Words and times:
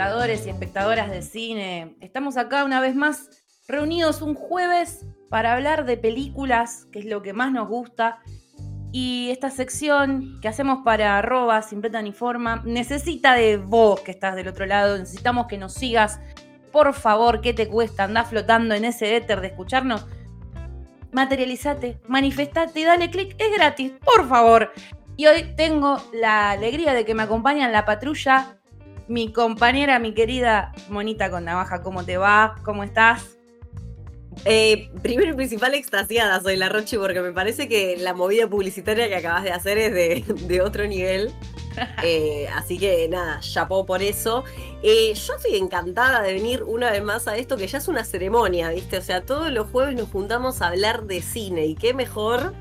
espectadores 0.00 0.46
y 0.46 0.50
espectadoras 0.50 1.10
de 1.10 1.20
cine? 1.20 1.94
Estamos 2.00 2.38
acá 2.38 2.64
una 2.64 2.80
vez 2.80 2.96
más 2.96 3.28
reunidos 3.68 4.22
un 4.22 4.34
jueves 4.34 5.04
para 5.28 5.52
hablar 5.52 5.84
de 5.84 5.98
películas, 5.98 6.86
que 6.90 7.00
es 7.00 7.04
lo 7.04 7.20
que 7.20 7.34
más 7.34 7.52
nos 7.52 7.68
gusta. 7.68 8.20
Y 8.92 9.28
esta 9.30 9.50
sección 9.50 10.38
que 10.40 10.48
hacemos 10.48 10.78
para 10.86 11.18
arroba 11.18 11.60
sin 11.60 11.82
ni 12.02 12.12
forma 12.12 12.62
necesita 12.64 13.34
de 13.34 13.58
vos 13.58 14.00
que 14.00 14.10
estás 14.12 14.36
del 14.36 14.48
otro 14.48 14.64
lado. 14.64 14.96
Necesitamos 14.96 15.48
que 15.48 15.58
nos 15.58 15.74
sigas. 15.74 16.18
Por 16.72 16.94
favor, 16.94 17.42
¿qué 17.42 17.52
te 17.52 17.68
cuesta? 17.68 18.04
Andá 18.04 18.24
flotando 18.24 18.74
en 18.74 18.86
ese 18.86 19.16
éter 19.16 19.42
de 19.42 19.48
escucharnos. 19.48 20.06
Materializate, 21.12 22.00
manifestate, 22.08 22.84
dale 22.86 23.10
clic, 23.10 23.36
es 23.38 23.52
gratis, 23.52 23.92
por 24.02 24.26
favor. 24.26 24.72
Y 25.18 25.26
hoy 25.26 25.54
tengo 25.56 26.02
la 26.14 26.52
alegría 26.52 26.94
de 26.94 27.04
que 27.04 27.14
me 27.14 27.24
acompaña 27.24 27.66
en 27.66 27.72
la 27.72 27.84
patrulla 27.84 28.59
mi 29.10 29.32
compañera, 29.32 29.98
mi 29.98 30.14
querida 30.14 30.72
Monita 30.88 31.30
con 31.30 31.44
Navaja. 31.44 31.82
¿Cómo 31.82 32.04
te 32.04 32.16
va? 32.16 32.54
¿Cómo 32.62 32.84
estás? 32.84 33.38
Eh, 34.44 34.88
primero 35.02 35.32
y 35.32 35.34
principal, 35.34 35.74
extasiada 35.74 36.40
soy 36.40 36.56
la 36.56 36.68
Rochi 36.68 36.96
porque 36.96 37.20
me 37.20 37.32
parece 37.32 37.68
que 37.68 37.96
la 37.98 38.14
movida 38.14 38.46
publicitaria 38.46 39.08
que 39.08 39.16
acabas 39.16 39.42
de 39.42 39.50
hacer 39.50 39.78
es 39.78 39.92
de, 39.92 40.24
de 40.46 40.62
otro 40.62 40.86
nivel. 40.86 41.32
Eh, 42.02 42.48
así 42.52 42.78
que 42.78 43.08
nada, 43.08 43.38
chapó 43.40 43.86
por 43.86 44.02
eso. 44.02 44.44
Eh, 44.82 45.14
yo 45.14 45.34
estoy 45.36 45.56
encantada 45.56 46.20
de 46.20 46.34
venir 46.34 46.64
una 46.64 46.90
vez 46.90 47.02
más 47.02 47.28
a 47.28 47.36
esto 47.36 47.56
que 47.56 47.68
ya 47.68 47.78
es 47.78 47.86
una 47.86 48.04
ceremonia, 48.04 48.70
¿viste? 48.70 48.98
O 48.98 49.02
sea, 49.02 49.24
todos 49.24 49.50
los 49.52 49.70
jueves 49.70 49.94
nos 49.94 50.08
juntamos 50.08 50.60
a 50.60 50.66
hablar 50.66 51.04
de 51.04 51.22
cine 51.22 51.66
y 51.66 51.76
qué 51.76 51.94
mejor, 51.94 52.54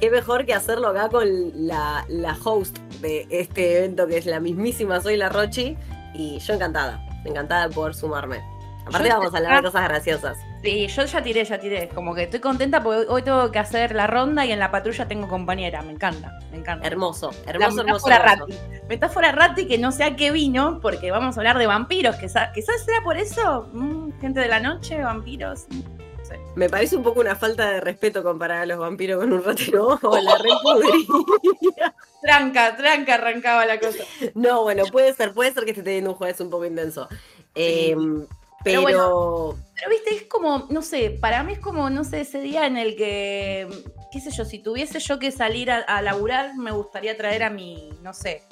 qué 0.00 0.10
mejor 0.10 0.46
que 0.46 0.54
hacerlo 0.54 0.88
acá 0.88 1.10
con 1.10 1.66
la, 1.66 2.06
la 2.08 2.36
host 2.42 2.78
de 3.02 3.26
este 3.28 3.78
evento 3.78 4.06
que 4.06 4.16
es 4.16 4.26
la 4.26 4.40
mismísima 4.40 5.00
Soy 5.00 5.18
la 5.18 5.28
Rochi. 5.28 5.76
Y 6.14 6.38
yo 6.38 6.54
encantada, 6.54 7.04
encantada 7.24 7.68
de 7.68 7.74
poder 7.74 7.94
sumarme. 7.94 8.40
Aparte 8.86 9.08
Yo 9.08 9.16
vamos 9.18 9.34
a 9.34 9.38
hablar 9.38 9.56
de 9.56 9.62
cosas 9.70 9.88
graciosas. 9.88 10.38
Sí, 10.62 10.86
yo 10.88 11.04
ya 11.06 11.22
tiré, 11.22 11.44
ya 11.44 11.58
tiré. 11.58 11.88
Como 11.88 12.14
que 12.14 12.24
estoy 12.24 12.40
contenta 12.40 12.82
porque 12.82 13.06
hoy 13.08 13.22
tengo 13.22 13.50
que 13.50 13.58
hacer 13.58 13.94
la 13.94 14.06
ronda 14.06 14.44
y 14.44 14.52
en 14.52 14.58
la 14.58 14.70
patrulla 14.70 15.08
tengo 15.08 15.26
compañera. 15.26 15.80
Me 15.82 15.92
encanta, 15.92 16.38
me 16.50 16.58
encanta. 16.58 16.86
Hermoso, 16.86 17.30
La 17.46 17.52
hermoso, 17.52 17.80
hermoso. 17.80 18.06
metáfora 18.06 18.16
hermoso. 18.32 18.46
Rati. 18.46 18.84
Metáfora 18.88 19.32
Rati 19.32 19.66
que 19.66 19.78
no 19.78 19.90
sé 19.90 20.04
a 20.04 20.16
qué 20.16 20.30
vino, 20.30 20.80
porque 20.80 21.10
vamos 21.10 21.36
a 21.36 21.40
hablar 21.40 21.56
de 21.58 21.66
vampiros. 21.66 22.16
Quizás 22.16 22.50
quizás 22.52 22.84
sea 22.84 23.00
por 23.02 23.16
eso. 23.16 23.68
Mm, 23.72 24.20
gente 24.20 24.40
de 24.40 24.48
la 24.48 24.60
noche, 24.60 25.02
vampiros. 25.02 25.66
No 25.70 26.03
sé. 26.34 26.40
Me 26.56 26.68
parece 26.68 26.96
un 26.96 27.02
poco 27.02 27.20
una 27.20 27.36
falta 27.36 27.70
de 27.70 27.80
respeto 27.80 28.22
comparar 28.22 28.62
a 28.62 28.66
los 28.66 28.78
vampiros 28.78 29.20
con 29.20 29.32
un 29.32 29.42
ratero 29.42 29.98
o 30.02 30.18
la 30.18 30.36
repudría. 30.38 31.94
Tranca, 32.22 32.76
tranca 32.76 33.14
arrancaba 33.14 33.66
la 33.66 33.78
cosa. 33.78 34.04
No, 34.34 34.62
bueno, 34.62 34.84
puede 34.86 35.12
ser, 35.14 35.32
puede 35.32 35.52
ser 35.52 35.64
que 35.64 35.70
esté 35.70 35.82
teniendo 35.82 36.10
un 36.10 36.16
jueves 36.16 36.40
un 36.40 36.50
poco 36.50 36.64
intenso. 36.64 37.08
Eh, 37.54 37.94
Pero 37.96 38.26
pero, 38.62 38.82
bueno. 38.82 39.58
Pero 39.74 39.90
viste, 39.90 40.14
es 40.14 40.22
como, 40.24 40.66
no 40.70 40.82
sé, 40.82 41.10
para 41.10 41.42
mí 41.42 41.52
es 41.52 41.58
como, 41.58 41.90
no 41.90 42.04
sé, 42.04 42.22
ese 42.22 42.40
día 42.40 42.66
en 42.66 42.78
el 42.78 42.96
que, 42.96 43.68
qué 44.10 44.20
sé 44.20 44.30
yo, 44.30 44.44
si 44.44 44.58
tuviese 44.58 45.00
yo 45.00 45.18
que 45.18 45.30
salir 45.30 45.70
a, 45.70 45.78
a 45.78 46.00
laburar, 46.00 46.56
me 46.56 46.70
gustaría 46.70 47.16
traer 47.16 47.42
a 47.42 47.50
mi, 47.50 47.90
no 48.02 48.14
sé, 48.14 48.42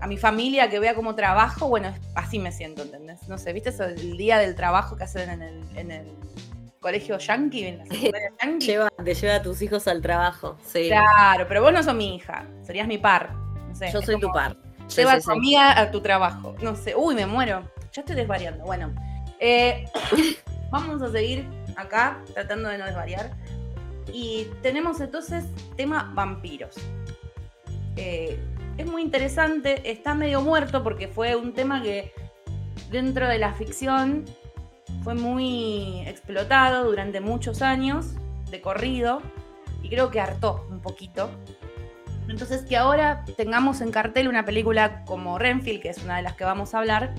a 0.00 0.06
mi 0.06 0.16
familia 0.16 0.68
que 0.70 0.80
vea 0.80 0.94
cómo 0.94 1.14
trabajo. 1.14 1.68
Bueno, 1.68 1.94
así 2.14 2.38
me 2.38 2.52
siento, 2.52 2.82
¿entendés? 2.82 3.28
No 3.28 3.38
sé, 3.38 3.52
¿viste 3.52 3.70
eso 3.70 3.84
el 3.84 4.16
día 4.16 4.38
del 4.38 4.56
trabajo 4.56 4.96
que 4.96 5.04
hacen 5.04 5.30
en 5.30 5.42
el, 5.42 5.78
en 5.78 5.90
el 5.92 6.06
colegio 6.80 7.18
yankee, 7.18 7.66
en 7.68 7.78
la 7.78 7.84
secundaria 7.86 8.32
yankee? 8.42 8.66
lleva, 8.66 8.90
te 9.04 9.14
lleva 9.14 9.34
a 9.36 9.42
tus 9.42 9.62
hijos 9.62 9.86
al 9.86 10.00
trabajo. 10.02 10.56
Sí. 10.64 10.88
Claro, 10.88 11.46
pero 11.46 11.62
vos 11.62 11.72
no 11.72 11.82
sos 11.82 11.94
mi 11.94 12.16
hija, 12.16 12.46
serías 12.62 12.88
mi 12.88 12.98
par. 12.98 13.32
No 13.68 13.74
sé, 13.74 13.90
Yo 13.92 14.02
soy 14.02 14.18
tu 14.18 14.28
par. 14.32 14.56
Lleva 14.96 15.12
a 15.12 15.20
tu 15.20 15.30
amiga 15.30 15.78
a 15.78 15.90
tu 15.90 16.00
trabajo. 16.00 16.56
No 16.62 16.74
sé. 16.74 16.94
Uy, 16.96 17.14
me 17.14 17.24
muero. 17.26 17.62
Ya 17.92 18.00
estoy 18.02 18.16
desvariando. 18.16 18.64
Bueno. 18.64 18.92
eh, 19.38 19.84
vamos 20.70 21.00
a 21.02 21.10
seguir 21.12 21.46
acá 21.76 22.20
tratando 22.34 22.68
de 22.68 22.78
no 22.78 22.86
desvariar. 22.86 23.30
Y 24.12 24.48
tenemos 24.62 25.00
entonces 25.00 25.44
tema 25.76 26.10
vampiros. 26.14 26.74
Eh, 27.96 28.36
es 28.78 28.86
muy 28.86 29.02
interesante. 29.02 29.88
Está 29.88 30.14
medio 30.14 30.40
muerto 30.40 30.82
porque 30.82 31.06
fue 31.06 31.36
un 31.36 31.52
tema 31.54 31.80
que 31.82 32.12
dentro 32.90 33.28
de 33.28 33.38
la 33.38 33.52
ficción 33.52 34.24
fue 35.02 35.14
muy 35.14 36.02
explotado 36.06 36.84
durante 36.84 37.20
muchos 37.20 37.62
años 37.62 38.14
de 38.50 38.60
corrido. 38.60 39.22
Y 39.82 39.88
creo 39.88 40.10
que 40.10 40.20
hartó 40.20 40.66
un 40.70 40.80
poquito. 40.80 41.30
Entonces, 42.28 42.62
que 42.62 42.76
ahora 42.76 43.24
tengamos 43.36 43.80
en 43.80 43.90
cartel 43.90 44.28
una 44.28 44.44
película 44.44 45.04
como 45.04 45.38
Renfield, 45.38 45.80
que 45.80 45.88
es 45.88 46.02
una 46.04 46.16
de 46.16 46.22
las 46.22 46.34
que 46.34 46.44
vamos 46.44 46.74
a 46.74 46.78
hablar, 46.78 47.14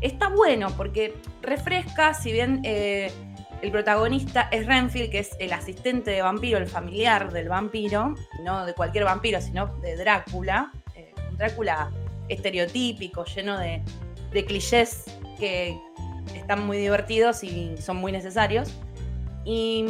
está 0.00 0.28
bueno 0.28 0.68
porque 0.76 1.14
refresca, 1.40 2.14
si 2.14 2.32
bien 2.32 2.60
eh, 2.64 3.12
el 3.62 3.70
protagonista 3.70 4.48
es 4.50 4.66
Renfield, 4.66 5.10
que 5.10 5.20
es 5.20 5.36
el 5.38 5.52
asistente 5.52 6.10
de 6.10 6.22
vampiro, 6.22 6.58
el 6.58 6.66
familiar 6.66 7.32
del 7.32 7.48
vampiro, 7.48 8.14
no 8.44 8.66
de 8.66 8.74
cualquier 8.74 9.04
vampiro, 9.04 9.40
sino 9.40 9.66
de 9.78 9.96
Drácula, 9.96 10.72
eh, 10.94 11.14
un 11.30 11.36
Drácula 11.36 11.90
estereotípico, 12.28 13.24
lleno 13.24 13.58
de, 13.58 13.82
de 14.32 14.44
clichés 14.44 15.04
que 15.38 15.78
están 16.34 16.66
muy 16.66 16.78
divertidos 16.78 17.42
y 17.44 17.76
son 17.78 17.96
muy 17.96 18.12
necesarios. 18.12 18.72
Y 19.44 19.86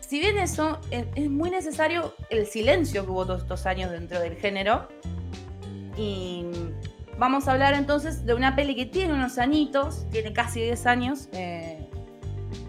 si 0.00 0.20
bien 0.20 0.38
eso 0.38 0.80
es, 0.90 1.06
es 1.14 1.30
muy 1.30 1.50
necesario 1.50 2.14
el 2.30 2.46
silencio 2.46 3.04
que 3.04 3.10
hubo 3.10 3.26
todos 3.26 3.42
estos 3.42 3.66
años 3.66 3.90
dentro 3.90 4.20
del 4.20 4.36
género. 4.36 4.88
Y 5.96 6.46
vamos 7.18 7.48
a 7.48 7.52
hablar 7.52 7.74
entonces 7.74 8.26
de 8.26 8.34
una 8.34 8.54
peli 8.54 8.74
que 8.74 8.86
tiene 8.86 9.14
unos 9.14 9.38
añitos, 9.38 10.06
tiene 10.10 10.32
casi 10.32 10.60
10 10.60 10.86
años, 10.86 11.28
eh, 11.32 11.88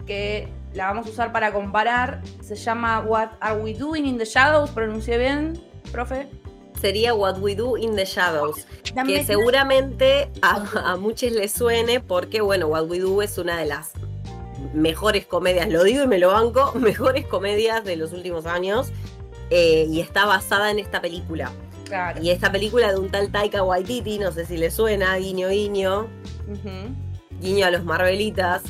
que 0.06 0.48
la 0.74 0.86
vamos 0.86 1.06
a 1.06 1.10
usar 1.10 1.32
para 1.32 1.52
comparar. 1.52 2.22
Se 2.40 2.56
llama 2.56 3.00
What 3.00 3.30
Are 3.40 3.60
We 3.60 3.74
Doing 3.74 4.06
in 4.06 4.18
the 4.18 4.24
Shadows? 4.24 4.70
¿Pronuncié 4.70 5.18
bien, 5.18 5.60
profe? 5.92 6.28
Sería 6.80 7.14
What 7.14 7.38
We 7.40 7.54
Do 7.54 7.76
in 7.76 7.96
the 7.96 8.04
Shadows. 8.04 8.66
Dame- 8.94 9.14
Que 9.14 9.24
seguramente 9.24 10.30
a, 10.42 10.92
a 10.92 10.96
muchos 10.96 11.32
les 11.32 11.52
suene 11.52 12.00
porque, 12.00 12.40
bueno, 12.40 12.66
What 12.68 12.84
We 12.88 13.00
Do 13.00 13.20
es 13.22 13.36
una 13.38 13.58
de 13.58 13.66
las 13.66 13.92
mejores 14.74 15.26
comedias, 15.26 15.68
lo 15.68 15.82
digo 15.84 16.04
y 16.04 16.06
me 16.06 16.18
lo 16.18 16.28
banco, 16.32 16.72
mejores 16.78 17.26
comedias 17.26 17.84
de 17.84 17.96
los 17.96 18.12
últimos 18.12 18.46
años. 18.46 18.90
eh, 19.50 19.86
y 19.90 20.00
está 20.00 20.26
basada 20.26 20.70
en 20.70 20.78
esta 20.78 21.00
película. 21.00 21.50
Claro. 21.86 22.22
Y 22.22 22.30
esta 22.30 22.52
película 22.52 22.92
de 22.92 22.98
un 22.98 23.10
tal 23.10 23.32
Taika 23.32 23.62
Waititi, 23.62 24.18
no 24.18 24.30
sé 24.30 24.44
si 24.44 24.58
le 24.58 24.70
suena, 24.70 25.16
guiño, 25.16 25.48
guiño, 25.48 26.06
guiño 27.40 27.66
a 27.66 27.70
los 27.70 27.82
Marvelitas. 27.84 28.62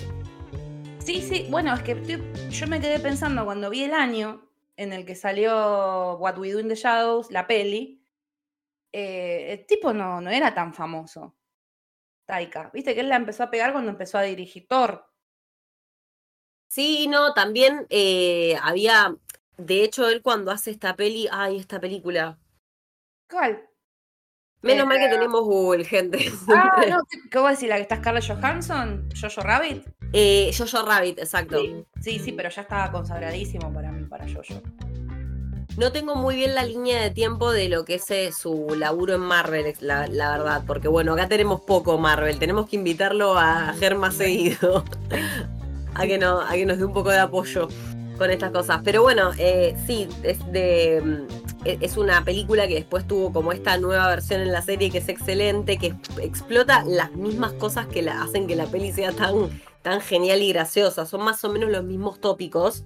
Sí, 1.05 1.21
sí, 1.23 1.47
bueno, 1.51 1.75
es 1.75 1.83
que 1.83 1.93
estoy- 1.93 2.23
yo 2.51 2.67
me 2.69 2.81
quedé 2.81 3.01
pensando 3.01 3.45
cuando 3.45 3.71
vi 3.71 3.83
el 3.85 3.93
año 3.95 4.43
en 4.77 4.93
el 4.93 5.05
que 5.05 5.17
salió 5.17 6.17
What 6.21 6.39
We 6.39 6.53
Do 6.53 6.61
in 6.61 6.69
the 6.69 6.75
Shadows, 6.77 7.31
la 7.33 7.47
peli, 7.49 7.98
eh, 8.93 9.53
el 9.53 9.67
tipo 9.67 9.93
no, 9.93 10.21
no 10.21 10.31
era 10.31 10.55
tan 10.55 10.73
famoso, 10.75 11.37
Taika. 12.27 12.71
Viste 12.73 12.95
que 12.95 13.01
él 13.01 13.09
la 13.09 13.17
empezó 13.17 13.43
a 13.45 13.51
pegar 13.51 13.73
cuando 13.73 13.91
empezó 13.91 14.19
a 14.19 14.23
dirigir 14.23 14.67
Thor. 14.69 15.05
Sí, 16.71 17.07
no, 17.09 17.33
también 17.33 17.87
eh, 17.91 18.57
había, 18.63 19.15
de 19.57 19.85
hecho, 19.85 20.09
él 20.09 20.21
cuando 20.23 20.51
hace 20.51 20.71
esta 20.71 20.95
peli, 20.97 21.27
ay, 21.31 21.57
esta 21.57 21.81
película. 21.81 22.39
¿Cuál? 23.31 23.65
Menos 24.61 24.85
Eh, 24.85 24.87
mal 24.89 24.99
que 24.99 25.09
tenemos 25.09 25.41
Google, 25.43 25.85
gente. 25.85 26.19
Ah, 26.51 26.85
no, 26.91 26.99
¿qué- 27.11 27.29
¿qué 27.31 27.39
voy 27.39 27.49
a 27.49 27.51
decir? 27.53 27.69
¿La 27.69 27.77
que 27.77 27.83
está 27.83 27.97
Scarlett 27.97 28.27
Johansson? 28.27 29.09
¿Jojo 29.19 29.41
Rabbit? 29.43 29.87
Eh, 30.13 30.51
Jojo 30.57 30.85
Rabbit, 30.85 31.19
exacto. 31.19 31.59
Sí, 31.61 31.85
sí, 32.01 32.19
sí, 32.19 32.33
pero 32.33 32.49
ya 32.51 32.63
estaba 32.63 32.91
consagradísimo 32.91 33.73
para 33.73 33.91
mí, 33.93 34.05
para 34.07 34.27
Jojo. 34.27 34.61
No 35.79 35.93
tengo 35.93 36.17
muy 36.17 36.35
bien 36.35 36.57
la 36.57 36.65
línea 36.65 37.01
de 37.01 37.11
tiempo 37.13 37.53
de 37.53 37.69
lo 37.69 37.85
que 37.85 37.95
es 37.95 38.11
eh, 38.11 38.33
su 38.33 38.75
laburo 38.77 39.15
en 39.15 39.21
Marvel, 39.21 39.73
la, 39.79 40.09
la 40.09 40.33
verdad, 40.33 40.65
porque 40.67 40.89
bueno, 40.89 41.13
acá 41.13 41.29
tenemos 41.29 41.61
poco 41.61 41.97
Marvel, 41.99 42.37
tenemos 42.41 42.69
que 42.69 42.75
invitarlo 42.75 43.39
a 43.39 43.69
hacer 43.69 43.95
más 43.95 44.15
seguido, 44.15 44.85
a 45.95 46.05
que, 46.05 46.19
no, 46.19 46.41
a 46.41 46.51
que 46.55 46.67
nos 46.67 46.79
dé 46.79 46.85
un 46.85 46.93
poco 46.93 47.11
de 47.11 47.21
apoyo 47.21 47.69
con 48.17 48.29
estas 48.29 48.51
cosas. 48.51 48.81
Pero 48.83 49.03
bueno, 49.03 49.31
eh, 49.39 49.77
sí, 49.87 50.09
es 50.25 50.41
de 50.51 51.01
mm, 51.01 51.65
e- 51.65 51.79
es 51.81 51.97
una 51.97 52.25
película 52.25 52.67
que 52.67 52.75
después 52.75 53.07
tuvo 53.07 53.33
como 53.33 53.53
esta 53.53 53.79
nueva 53.79 54.09
versión 54.09 54.41
en 54.41 54.51
la 54.51 54.63
serie 54.63 54.91
que 54.91 54.99
es 54.99 55.09
excelente, 55.09 55.79
que 55.79 55.95
explota 56.21 56.83
las 56.89 57.13
mismas 57.13 57.53
cosas 57.53 57.87
que 57.87 58.03
la 58.03 58.21
hacen 58.25 58.49
que 58.49 58.57
la 58.57 58.67
peli 58.67 58.91
sea 58.91 59.13
tan 59.13 59.49
tan 59.83 60.01
genial 60.01 60.43
y 60.43 60.53
graciosa. 60.53 61.07
Son 61.07 61.23
más 61.23 61.45
o 61.45 61.51
menos 61.51 61.71
los 61.71 61.85
mismos 61.85 62.21
tópicos 62.21 62.83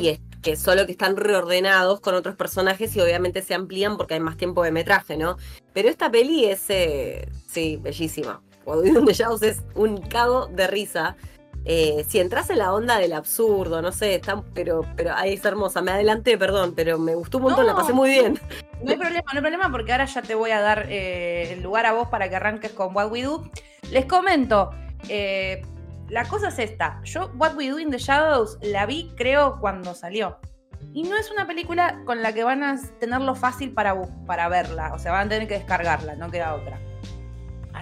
y 0.00 0.08
es 0.08 0.20
que 0.42 0.56
solo 0.56 0.86
que 0.86 0.92
están 0.92 1.16
reordenados 1.16 2.00
con 2.00 2.14
otros 2.14 2.36
personajes 2.36 2.94
y 2.96 3.00
obviamente 3.00 3.42
se 3.42 3.54
amplían 3.54 3.96
porque 3.96 4.14
hay 4.14 4.20
más 4.20 4.36
tiempo 4.36 4.62
de 4.62 4.72
metraje, 4.72 5.16
¿no? 5.16 5.36
Pero 5.72 5.88
esta 5.88 6.10
peli 6.10 6.46
es, 6.46 6.68
eh, 6.68 7.28
sí, 7.48 7.78
bellísima. 7.80 8.42
Cuando 8.64 8.82
de 8.82 9.12
Shadows 9.12 9.42
es 9.42 9.62
un 9.74 10.00
cago 10.00 10.46
de 10.46 10.66
risa. 10.66 11.16
Eh, 11.64 12.04
si 12.08 12.18
entras 12.18 12.50
en 12.50 12.58
la 12.58 12.74
onda 12.74 12.98
del 12.98 13.12
absurdo, 13.12 13.82
no 13.82 13.92
sé, 13.92 14.20
pero, 14.52 14.84
pero 14.96 15.14
ahí 15.14 15.34
es 15.34 15.44
hermosa. 15.44 15.80
Me 15.80 15.92
adelanté, 15.92 16.36
perdón, 16.36 16.74
pero 16.74 16.98
me 16.98 17.14
gustó 17.14 17.38
un 17.38 17.44
montón, 17.44 17.66
la 17.66 17.76
pasé 17.76 17.92
muy 17.92 18.10
bien. 18.10 18.40
No 18.82 18.90
hay 18.90 18.96
problema, 18.96 19.24
no 19.32 19.38
hay 19.38 19.40
problema, 19.40 19.70
porque 19.70 19.92
ahora 19.92 20.06
ya 20.06 20.22
te 20.22 20.34
voy 20.34 20.50
a 20.50 20.60
dar 20.60 20.86
eh, 20.88 21.52
el 21.52 21.62
lugar 21.62 21.86
a 21.86 21.92
vos 21.92 22.08
para 22.08 22.28
que 22.28 22.34
arranques 22.34 22.72
con 22.72 22.94
What 22.94 23.12
We 23.12 23.22
Do. 23.22 23.48
Les 23.90 24.06
comento, 24.06 24.70
eh, 25.08 25.62
la 26.12 26.26
cosa 26.26 26.48
es 26.48 26.58
esta. 26.58 27.00
Yo, 27.04 27.32
What 27.38 27.56
We 27.56 27.70
Do 27.70 27.78
in 27.78 27.90
the 27.90 27.96
Shadows, 27.96 28.58
la 28.60 28.84
vi, 28.84 29.10
creo, 29.16 29.58
cuando 29.60 29.94
salió. 29.94 30.38
Y 30.92 31.04
no 31.04 31.16
es 31.16 31.30
una 31.30 31.46
película 31.46 32.02
con 32.04 32.20
la 32.20 32.34
que 32.34 32.44
van 32.44 32.62
a 32.62 32.78
tenerlo 33.00 33.34
fácil 33.34 33.72
para, 33.72 33.96
para 34.26 34.48
verla. 34.50 34.92
O 34.92 34.98
sea, 34.98 35.12
van 35.12 35.28
a 35.28 35.30
tener 35.30 35.48
que 35.48 35.54
descargarla, 35.54 36.14
no 36.16 36.30
queda 36.30 36.54
otra. 36.54 36.78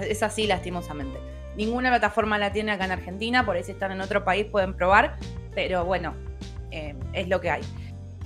Es 0.03 0.23
así, 0.23 0.47
lastimosamente. 0.47 1.19
Ninguna 1.57 1.91
plataforma 1.91 2.39
la 2.39 2.53
tiene 2.53 2.71
acá 2.71 2.85
en 2.85 2.93
Argentina, 2.93 3.45
por 3.45 3.57
ahí 3.57 3.65
si 3.65 3.73
están 3.73 3.91
en 3.91 4.01
otro 4.01 4.25
país 4.25 4.47
pueden 4.47 4.75
probar, 4.75 5.17
pero 5.53 5.85
bueno, 5.85 6.15
eh, 6.71 6.95
es 7.13 7.27
lo 7.27 7.41
que 7.41 7.51
hay. 7.51 7.63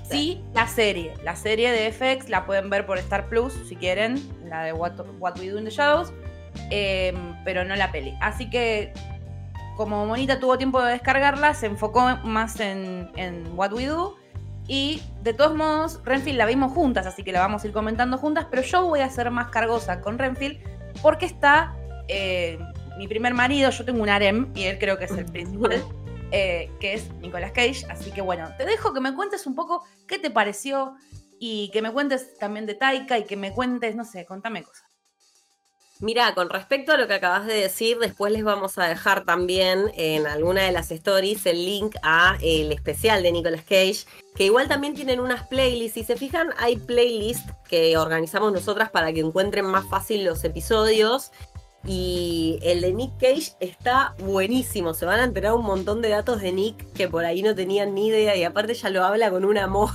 Sí, 0.03 0.45
la 0.53 0.69
serie. 0.69 1.15
La 1.25 1.35
serie 1.35 1.73
de 1.73 1.91
FX 1.91 2.29
la 2.29 2.45
pueden 2.45 2.69
ver 2.69 2.85
por 2.85 2.99
Star 2.99 3.27
Plus 3.31 3.55
si 3.67 3.75
quieren, 3.75 4.21
la 4.45 4.65
de 4.65 4.75
What, 4.75 5.01
We 5.41 5.49
Do 5.49 5.59
in 5.59 5.65
the 5.65 5.71
Shadows, 5.71 6.13
em, 6.71 7.43
pero 7.43 7.65
no 7.65 7.75
la 7.75 7.91
peli. 7.91 8.15
Así 8.21 8.51
que, 8.51 8.93
como 9.77 10.07
Monita 10.07 10.41
tuvo 10.41 10.57
tiempo 10.59 10.83
de 10.83 10.93
descargarla, 10.93 11.55
se 11.55 11.67
enfocó 11.67 12.17
más 12.25 12.61
en, 12.61 13.11
What 13.55 13.73
We 13.73 13.87
Do. 13.87 14.17
Y 14.67 15.03
de 15.23 15.35
todos 15.35 15.55
modos, 15.55 16.01
Renfield 16.05 16.39
la 16.39 16.47
vimos 16.47 16.73
juntas, 16.73 17.07
así 17.07 17.23
que 17.23 17.33
la 17.33 17.41
vamos 17.41 17.63
a 17.63 17.67
ir 17.67 17.73
comentando 17.73 18.17
juntas, 18.17 18.47
pero 18.51 18.63
yo 18.63 18.87
voy 18.87 19.01
a 19.01 19.11
ser 19.11 19.31
más 19.31 19.51
cargosa 19.51 20.01
con 20.01 20.19
Renfield 20.19 20.59
porque 21.03 21.27
está 21.27 21.77
eh, 22.09 22.59
mi 22.97 23.07
primer 23.07 23.35
marido, 23.35 23.69
yo 23.71 23.85
tengo 23.85 24.03
un 24.03 24.09
harem 24.09 24.51
y 24.55 24.65
él 24.65 24.79
creo 24.79 24.99
que 24.99 25.05
es 25.05 25.11
el 25.11 25.27
principal, 25.27 25.85
eh, 26.31 26.71
que 26.81 26.95
es 26.95 27.13
Nicolas 27.15 27.53
Cage. 27.53 27.85
Así 27.91 28.11
que 28.11 28.23
bueno, 28.23 28.49
te 28.57 28.65
dejo 28.65 28.95
que 28.95 29.01
me 29.01 29.15
cuentes 29.15 29.47
un 29.47 29.55
poco 29.55 29.85
qué 30.09 30.19
te 30.19 30.31
pareció 30.31 30.97
y 31.39 31.71
que 31.73 31.83
me 31.83 31.93
cuentes 31.93 32.39
también 32.39 32.65
de 32.65 32.75
Taika 32.75 33.19
y 33.19 33.25
que 33.25 33.37
me 33.37 33.53
cuentes, 33.53 33.95
no 33.97 34.05
sé, 34.05 34.25
contame 34.25 34.63
cosas. 34.63 34.94
Mira, 36.01 36.35
con 36.35 36.51
respecto 36.51 36.93
a 36.93 36.97
lo 36.97 37.07
que 37.07 37.15
acabas 37.15 37.47
de 37.47 37.55
decir, 37.55 37.99
después 37.99 38.33
les 38.33 38.43
vamos 38.43 38.79
a 38.79 38.89
dejar 38.89 39.25
también 39.25 39.93
en 39.95 40.27
alguna 40.27 40.63
de 40.63 40.73
las 40.73 40.91
stories 40.91 41.47
el 41.47 41.65
link 41.65 41.95
a 42.03 42.37
el 42.43 42.73
especial 42.73 43.23
de 43.23 43.31
Nicolas 43.31 43.63
Cage, 43.63 44.05
que 44.35 44.45
igual 44.45 44.67
también 44.67 44.95
tienen 44.95 45.21
unas 45.21 45.47
playlists. 45.47 45.95
Si 45.95 46.03
se 46.03 46.17
fijan, 46.17 46.51
hay 46.59 46.77
playlists 46.77 47.53
que 47.69 47.97
organizamos 47.97 48.53
nosotras 48.53 48.91
para 48.91 49.13
que 49.13 49.21
encuentren 49.21 49.67
más 49.67 49.87
fácil 49.89 50.25
los 50.25 50.43
episodios. 50.43 51.31
Y 51.87 52.59
el 52.63 52.81
de 52.81 52.93
Nick 52.93 53.13
Cage 53.21 53.53
está 53.61 54.15
buenísimo. 54.19 54.95
Se 54.95 55.05
van 55.05 55.21
a 55.21 55.25
enterar 55.25 55.53
un 55.53 55.65
montón 55.65 56.01
de 56.01 56.09
datos 56.09 56.41
de 56.41 56.51
Nick 56.51 56.93
que 56.95 57.09
por 57.09 57.25
ahí 57.25 57.43
no 57.43 57.55
tenían 57.55 57.95
ni 57.95 58.09
idea. 58.09 58.35
Y 58.37 58.43
aparte 58.43 58.75
ya 58.75 58.91
lo 58.91 59.05
habla 59.05 59.31
con 59.31 59.45
un 59.45 59.59
amor, 59.59 59.91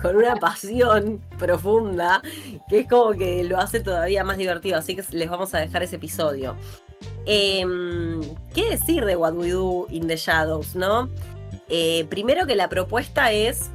con 0.00 0.16
una 0.16 0.36
pasión 0.36 1.20
profunda, 1.38 2.22
que 2.68 2.80
es 2.80 2.88
como 2.88 3.12
que 3.12 3.44
lo 3.44 3.58
hace 3.58 3.80
todavía 3.80 4.24
más 4.24 4.38
divertido. 4.38 4.78
Así 4.78 4.96
que 4.96 5.04
les 5.12 5.28
vamos 5.28 5.54
a 5.54 5.58
dejar 5.58 5.82
ese 5.82 5.96
episodio. 5.96 6.56
Em, 7.26 8.20
¿Qué 8.54 8.70
decir 8.70 9.04
de 9.04 9.16
What 9.16 9.34
We 9.34 9.50
Do 9.50 9.86
in 9.90 10.06
the 10.06 10.16
Shadows, 10.16 10.74
no? 10.74 11.08
Eh, 11.68 12.06
primero 12.08 12.46
que 12.46 12.56
la 12.56 12.68
propuesta 12.68 13.32
es 13.32 13.70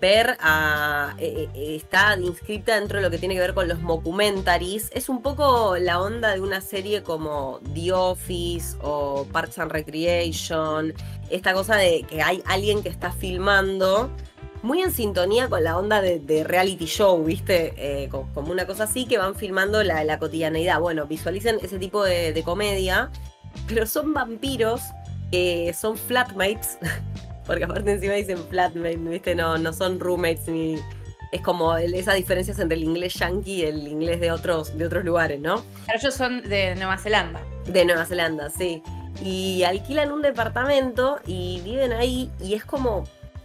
ver 0.00 0.36
a. 0.40 1.14
Eh, 1.18 1.48
eh, 1.54 1.76
está 1.76 2.16
inscrita 2.18 2.78
dentro 2.78 2.98
de 2.98 3.04
lo 3.04 3.10
que 3.10 3.18
tiene 3.18 3.34
que 3.34 3.40
ver 3.40 3.54
con 3.54 3.68
los 3.68 3.80
mockumentaries. 3.80 4.90
Es 4.92 5.08
un 5.08 5.22
poco 5.22 5.76
la 5.78 6.00
onda 6.00 6.32
de 6.32 6.40
una 6.40 6.60
serie 6.60 7.02
como 7.02 7.60
The 7.74 7.92
Office 7.92 8.76
o 8.82 9.26
Parks 9.32 9.58
and 9.58 9.72
Recreation. 9.72 10.94
Esta 11.30 11.54
cosa 11.54 11.76
de 11.76 12.02
que 12.02 12.22
hay 12.22 12.42
alguien 12.46 12.82
que 12.82 12.88
está 12.88 13.12
filmando. 13.12 14.10
Muy 14.64 14.80
en 14.80 14.92
sintonía 14.92 15.48
con 15.50 15.62
la 15.62 15.76
onda 15.76 16.00
de, 16.00 16.42
reality 16.42 16.86
show, 16.86 17.22
¿viste? 17.22 17.74
Eh, 17.76 18.08
como 18.08 18.50
una 18.50 18.66
cosa 18.66 18.84
así 18.84 19.04
que 19.04 19.18
van 19.18 19.34
filmando 19.34 19.82
la, 19.82 20.18
cotidianeidad. 20.18 20.80
Bueno, 20.80 21.04
visualicen 21.04 21.58
ese 21.62 21.78
tipo 21.78 22.02
de, 22.02 22.32
de 22.32 22.42
comedia, 22.42 23.10
pero 23.68 23.84
son 23.84 24.14
vampiros 24.14 24.80
que 25.30 25.74
son 25.78 25.98
flatmates 25.98 26.78
porque 27.46 27.64
aparte 27.64 27.92
encima 27.92 28.14
dicen 28.14 28.38
flatmate, 28.48 28.96
¿viste? 28.96 29.34
No, 29.34 29.58
no 29.58 29.72
son 29.72 30.00
roommates 30.00 30.48
ni. 30.48 30.78
Es 31.30 31.42
como 31.42 31.76
esas 31.76 32.14
diferencias 32.14 32.58
entre 32.58 32.78
el 32.78 32.84
inglés 32.84 33.14
yankee 33.14 33.56
y 33.56 33.62
el 33.64 33.86
inglés 33.86 34.18
de 34.18 34.30
otros, 34.30 34.78
de 34.78 34.86
otros 34.86 35.04
lugares, 35.04 35.40
¿no? 35.40 35.62
Pero 35.86 35.98
ellos 35.98 36.14
son 36.14 36.42
de 36.48 36.74
Nueva 36.76 36.96
Zelanda. 36.96 37.42
De 37.66 37.84
Nueva 37.84 38.06
Zelanda, 38.06 38.48
sí. 38.48 38.82
Y 39.22 39.64
alquilan 39.64 40.10
un 40.10 40.22
departamento 40.22 41.18
y 41.26 41.60
viven 41.64 41.92
ahí 41.92 42.30
y 42.40 42.54
es 42.54 42.64
como 42.64 43.04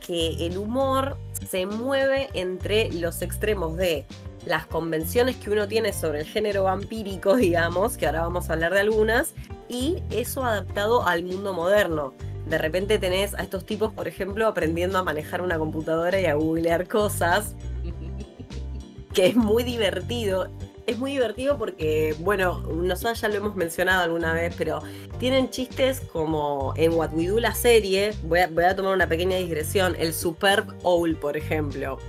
que 0.10 0.48
el 0.48 0.58
humor 0.58 1.18
se 1.48 1.68
mueve 1.68 2.30
entre 2.34 2.92
los 2.94 3.22
extremos 3.22 3.78
de 3.78 4.08
las 4.48 4.66
convenciones 4.66 5.36
que 5.36 5.52
uno 5.52 5.68
tiene 5.68 5.94
sobre 5.94 6.22
el 6.22 6.26
género 6.26 6.64
vampírico, 6.64 7.36
digamos, 7.36 7.96
que 7.96 8.08
ahora 8.08 8.22
vamos 8.22 8.50
a 8.50 8.54
hablar 8.54 8.74
de 8.74 8.80
algunas, 8.80 9.36
y 9.68 10.02
eso 10.10 10.44
adaptado 10.44 11.08
al 11.08 11.24
mundo 11.24 11.54
moderno 11.54 12.16
de 12.48 12.58
repente 12.58 12.98
tenés 12.98 13.36
a 13.36 13.44
estos 13.44 13.64
tipos, 13.68 13.94
por 13.94 14.08
ejemplo, 14.08 14.48
aprendiendo 14.48 14.98
a 14.98 15.04
manejar 15.04 15.44
una 15.44 15.60
computadora 15.60 16.20
y 16.20 16.26
a 16.26 16.34
googlear 16.34 16.88
cosas, 16.88 17.54
que 19.14 19.28
es 19.28 19.36
muy 19.36 19.62
divertido. 19.62 20.50
Es 20.90 20.98
muy 20.98 21.12
divertido 21.12 21.56
porque, 21.60 22.16
bueno, 22.18 22.62
nosotros 22.62 23.22
ya 23.22 23.28
lo 23.28 23.36
hemos 23.36 23.56
mencionado 23.56 24.02
alguna 24.02 24.34
vez, 24.34 24.56
pero 24.58 24.82
tienen 25.20 25.52
chistes 25.52 26.02
como 26.12 26.74
en 26.78 26.94
What 26.94 27.12
We 27.14 27.28
Do 27.28 27.40
la 27.40 27.54
serie, 27.54 28.16
voy 28.24 28.40
a, 28.40 28.48
voy 28.48 28.64
a 28.64 28.76
tomar 28.76 28.96
una 28.96 29.08
pequeña 29.08 29.38
digresión, 29.38 29.96
el 30.00 30.16
Superb 30.16 30.66
Owl, 30.82 31.16
por 31.16 31.38
ejemplo. 31.38 32.00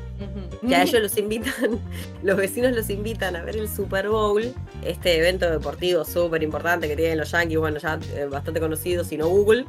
Que 0.66 0.74
a 0.74 0.82
ellos 0.84 1.02
los 1.02 1.18
invitan, 1.18 1.78
los 2.22 2.38
vecinos 2.38 2.72
los 2.72 2.88
invitan 2.88 3.36
a 3.36 3.42
ver 3.42 3.56
el 3.56 3.68
Super 3.68 4.08
Bowl, 4.08 4.50
este 4.82 5.18
evento 5.18 5.50
deportivo 5.50 6.06
súper 6.06 6.42
importante 6.42 6.88
que 6.88 6.96
tienen 6.96 7.18
los 7.18 7.30
Yankees, 7.32 7.58
bueno, 7.58 7.78
ya 7.78 8.00
eh, 8.14 8.24
bastante 8.30 8.60
conocido, 8.60 9.04
sino 9.04 9.28
Google. 9.28 9.66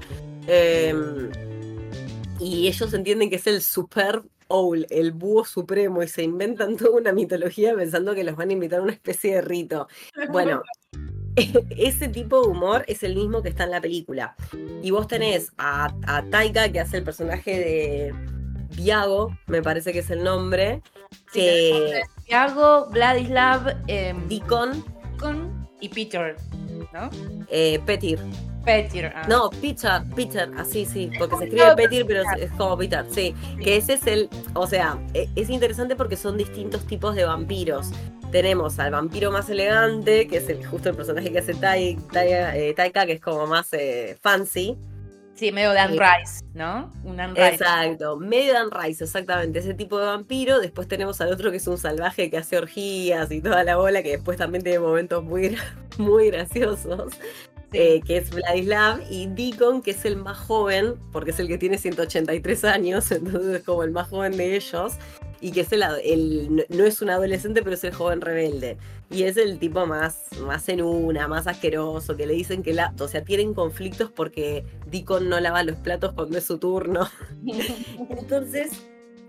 Em, 0.47 1.29
y 2.39 2.69
ellos 2.69 2.93
entienden 2.93 3.29
que 3.29 3.35
es 3.35 3.47
el 3.47 3.61
Super 3.61 4.21
Owl, 4.51 4.85
el 4.89 5.11
búho 5.11 5.45
supremo, 5.45 6.03
y 6.03 6.07
se 6.07 6.23
inventan 6.23 6.77
toda 6.77 6.99
una 6.99 7.13
mitología 7.13 7.75
pensando 7.75 8.13
que 8.13 8.23
los 8.23 8.35
van 8.35 8.49
a 8.49 8.53
invitar 8.53 8.79
a 8.79 8.83
una 8.83 8.93
especie 8.93 9.35
de 9.35 9.41
rito. 9.41 9.87
Bueno, 10.31 10.61
ese 11.35 12.07
tipo 12.07 12.41
de 12.41 12.47
humor 12.49 12.83
es 12.87 13.03
el 13.03 13.15
mismo 13.15 13.41
que 13.41 13.49
está 13.49 13.63
en 13.63 13.71
la 13.71 13.81
película. 13.81 14.35
Y 14.81 14.91
vos 14.91 15.07
tenés 15.07 15.51
a, 15.57 15.93
Taika, 16.29 16.71
que 16.71 16.79
hace 16.79 16.97
el 16.97 17.03
personaje 17.03 17.59
de 17.59 18.13
Viago, 18.75 19.35
me 19.47 19.61
parece 19.61 19.93
que 19.93 19.99
es 19.99 20.09
el 20.09 20.23
nombre. 20.23 20.81
que... 21.33 22.01
Viago, 22.27 22.87
Vladislav, 22.91 23.83
eh, 23.87 24.13
Deacon. 24.27 24.83
y 25.79 25.89
Peter, 25.89 26.35
¿no? 26.93 27.09
Eh, 27.49 27.79
Petir. 27.85 28.19
Petir. 28.63 29.11
Ah. 29.15 29.25
No, 29.27 29.49
Peter, 29.49 30.03
Peter, 30.15 30.49
así 30.57 30.85
sí, 30.85 31.11
porque 31.17 31.37
se 31.37 31.43
escribe 31.45 31.75
Petir, 31.75 32.05
pero 32.05 32.23
es 32.37 32.51
como 32.51 32.77
Peter, 32.77 33.05
sí. 33.09 33.33
Que 33.63 33.77
ese 33.77 33.93
es 33.93 34.07
el, 34.07 34.29
o 34.53 34.67
sea, 34.67 34.97
e, 35.13 35.29
es 35.35 35.49
interesante 35.49 35.95
porque 35.95 36.15
son 36.15 36.37
distintos 36.37 36.85
tipos 36.85 37.15
de 37.15 37.25
vampiros. 37.25 37.91
Tenemos 38.31 38.79
al 38.79 38.91
vampiro 38.91 39.31
más 39.31 39.49
elegante, 39.49 40.27
que 40.27 40.37
es 40.37 40.49
el, 40.49 40.65
justo 40.65 40.89
el 40.89 40.95
personaje 40.95 41.31
que 41.31 41.39
hace 41.39 41.53
eh, 41.53 42.73
Taika, 42.75 43.05
que 43.05 43.13
es 43.13 43.21
como 43.21 43.45
más 43.45 43.73
eh, 43.73 44.17
fancy. 44.21 44.77
Sí, 45.33 45.51
medio 45.51 45.73
Dan 45.73 45.91
Rice, 45.93 46.45
¿no? 46.53 46.91
Un 47.03 47.17
Dan 47.17 47.35
Rice. 47.35 47.47
Exacto, 47.47 48.15
medio 48.17 48.53
Dan 48.53 48.69
Rice, 48.69 49.03
exactamente, 49.03 49.59
ese 49.59 49.73
tipo 49.73 49.97
de 49.99 50.05
vampiro. 50.05 50.59
Después 50.59 50.87
tenemos 50.87 51.19
al 51.19 51.33
otro 51.33 51.49
que 51.49 51.57
es 51.57 51.67
un 51.67 51.79
salvaje 51.79 52.29
que 52.29 52.37
hace 52.37 52.57
orgías 52.57 53.31
y 53.31 53.41
toda 53.41 53.63
la 53.63 53.77
bola, 53.77 54.03
que 54.03 54.11
después 54.11 54.37
también 54.37 54.63
tiene 54.63 54.79
momentos 54.79 55.23
muy, 55.23 55.57
muy 55.97 56.29
graciosos. 56.29 57.13
Eh, 57.73 58.01
que 58.05 58.17
es 58.17 58.29
Vladislav, 58.31 59.01
y 59.09 59.27
Deacon, 59.27 59.81
que 59.81 59.91
es 59.91 60.03
el 60.03 60.17
más 60.17 60.37
joven, 60.37 60.95
porque 61.13 61.31
es 61.31 61.39
el 61.39 61.47
que 61.47 61.57
tiene 61.57 61.77
183 61.77 62.65
años, 62.65 63.09
entonces 63.11 63.55
es 63.55 63.63
como 63.63 63.83
el 63.83 63.91
más 63.91 64.09
joven 64.09 64.35
de 64.35 64.57
ellos, 64.57 64.95
y 65.39 65.51
que 65.51 65.61
es 65.61 65.71
el, 65.71 66.65
no 66.67 66.83
es 66.83 67.01
un 67.01 67.09
adolescente, 67.09 67.63
pero 67.63 67.75
es 67.75 67.83
el 67.85 67.93
joven 67.93 68.19
rebelde. 68.19 68.77
Y 69.09 69.23
es 69.23 69.37
el 69.37 69.57
tipo 69.57 69.85
más, 69.85 70.27
más 70.45 70.67
en 70.69 70.81
una, 70.81 71.27
más 71.27 71.47
asqueroso, 71.47 72.17
que 72.17 72.25
le 72.25 72.33
dicen 72.33 72.61
que 72.61 72.73
la, 72.73 72.93
o 72.99 73.07
sea, 73.07 73.23
tienen 73.23 73.53
conflictos 73.53 74.11
porque 74.11 74.65
Deacon 74.87 75.29
no 75.29 75.39
lava 75.39 75.63
los 75.63 75.77
platos 75.77 76.13
cuando 76.13 76.37
es 76.37 76.43
su 76.43 76.57
turno. 76.57 77.07
entonces, 78.09 78.71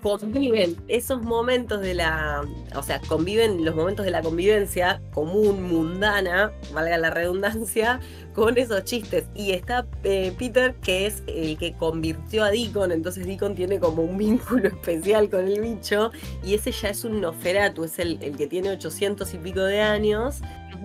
conviven 0.02 0.76
esos 0.88 1.22
momentos 1.22 1.80
de 1.80 1.94
la, 1.94 2.42
o 2.74 2.82
sea, 2.82 3.00
conviven 3.00 3.64
los 3.64 3.74
momentos 3.74 4.04
de 4.04 4.10
la 4.10 4.20
convivencia 4.20 5.00
común, 5.14 5.62
mundana, 5.62 6.52
valga 6.74 6.98
la 6.98 7.10
redundancia, 7.10 8.00
con 8.34 8.58
esos 8.58 8.84
chistes. 8.84 9.26
Y 9.34 9.52
está 9.52 9.86
eh, 10.02 10.34
Peter, 10.36 10.74
que 10.74 11.06
es 11.06 11.22
el 11.26 11.56
que 11.56 11.74
convirtió 11.74 12.44
a 12.44 12.50
Deacon, 12.50 12.92
entonces 12.92 13.26
Deacon 13.26 13.54
tiene 13.54 13.78
como 13.78 14.02
un 14.02 14.18
vínculo 14.22 14.68
especial 14.68 15.30
con 15.30 15.46
el 15.46 15.60
bicho, 15.60 16.10
y 16.42 16.54
ese 16.54 16.72
ya 16.72 16.88
es 16.88 17.04
un 17.04 17.20
Noferatu, 17.20 17.84
es 17.84 17.98
el, 17.98 18.18
el 18.22 18.36
que 18.36 18.46
tiene 18.46 18.70
800 18.70 19.32
y 19.34 19.38
pico 19.38 19.60
de 19.60 19.80
años. 19.80 20.40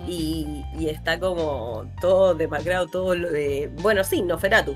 Y, 0.08 0.64
y 0.78 0.90
está 0.90 1.20
como 1.20 1.90
todo 2.00 2.36
demacrado, 2.36 2.86
todo 2.86 3.16
lo 3.16 3.32
de. 3.32 3.72
Bueno, 3.82 4.04
sí, 4.04 4.22
Noferatu. 4.22 4.76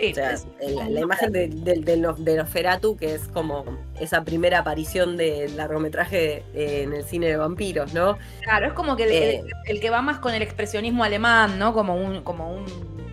Sí, 0.00 0.10
O 0.12 0.14
sea, 0.14 0.30
es- 0.32 0.46
la, 0.60 0.88
la 0.90 1.00
imagen 1.00 1.32
de, 1.32 1.48
de, 1.48 1.74
de 1.80 2.96
que 2.98 3.14
es 3.14 3.28
como 3.28 3.64
esa 4.00 4.22
primera 4.24 4.58
aparición 4.60 5.16
del 5.16 5.56
largometraje 5.56 6.44
eh, 6.54 6.82
en 6.82 6.92
el 6.92 7.04
cine 7.04 7.28
de 7.28 7.36
vampiros, 7.36 7.92
¿no? 7.94 8.18
claro, 8.42 8.66
es 8.66 8.72
como 8.74 8.96
que 8.96 9.04
el, 9.04 9.10
Eh. 9.10 9.36
el- 9.38 9.50
el 9.76 9.80
que 9.80 9.90
va 9.90 10.02
más 10.02 10.18
con 10.18 10.34
el 10.34 10.42
expresionismo 10.42 11.04
alemán, 11.04 11.58
¿no? 11.58 11.72
Como 11.72 11.94
un, 11.96 12.22
como 12.22 12.52
un, 12.54 12.64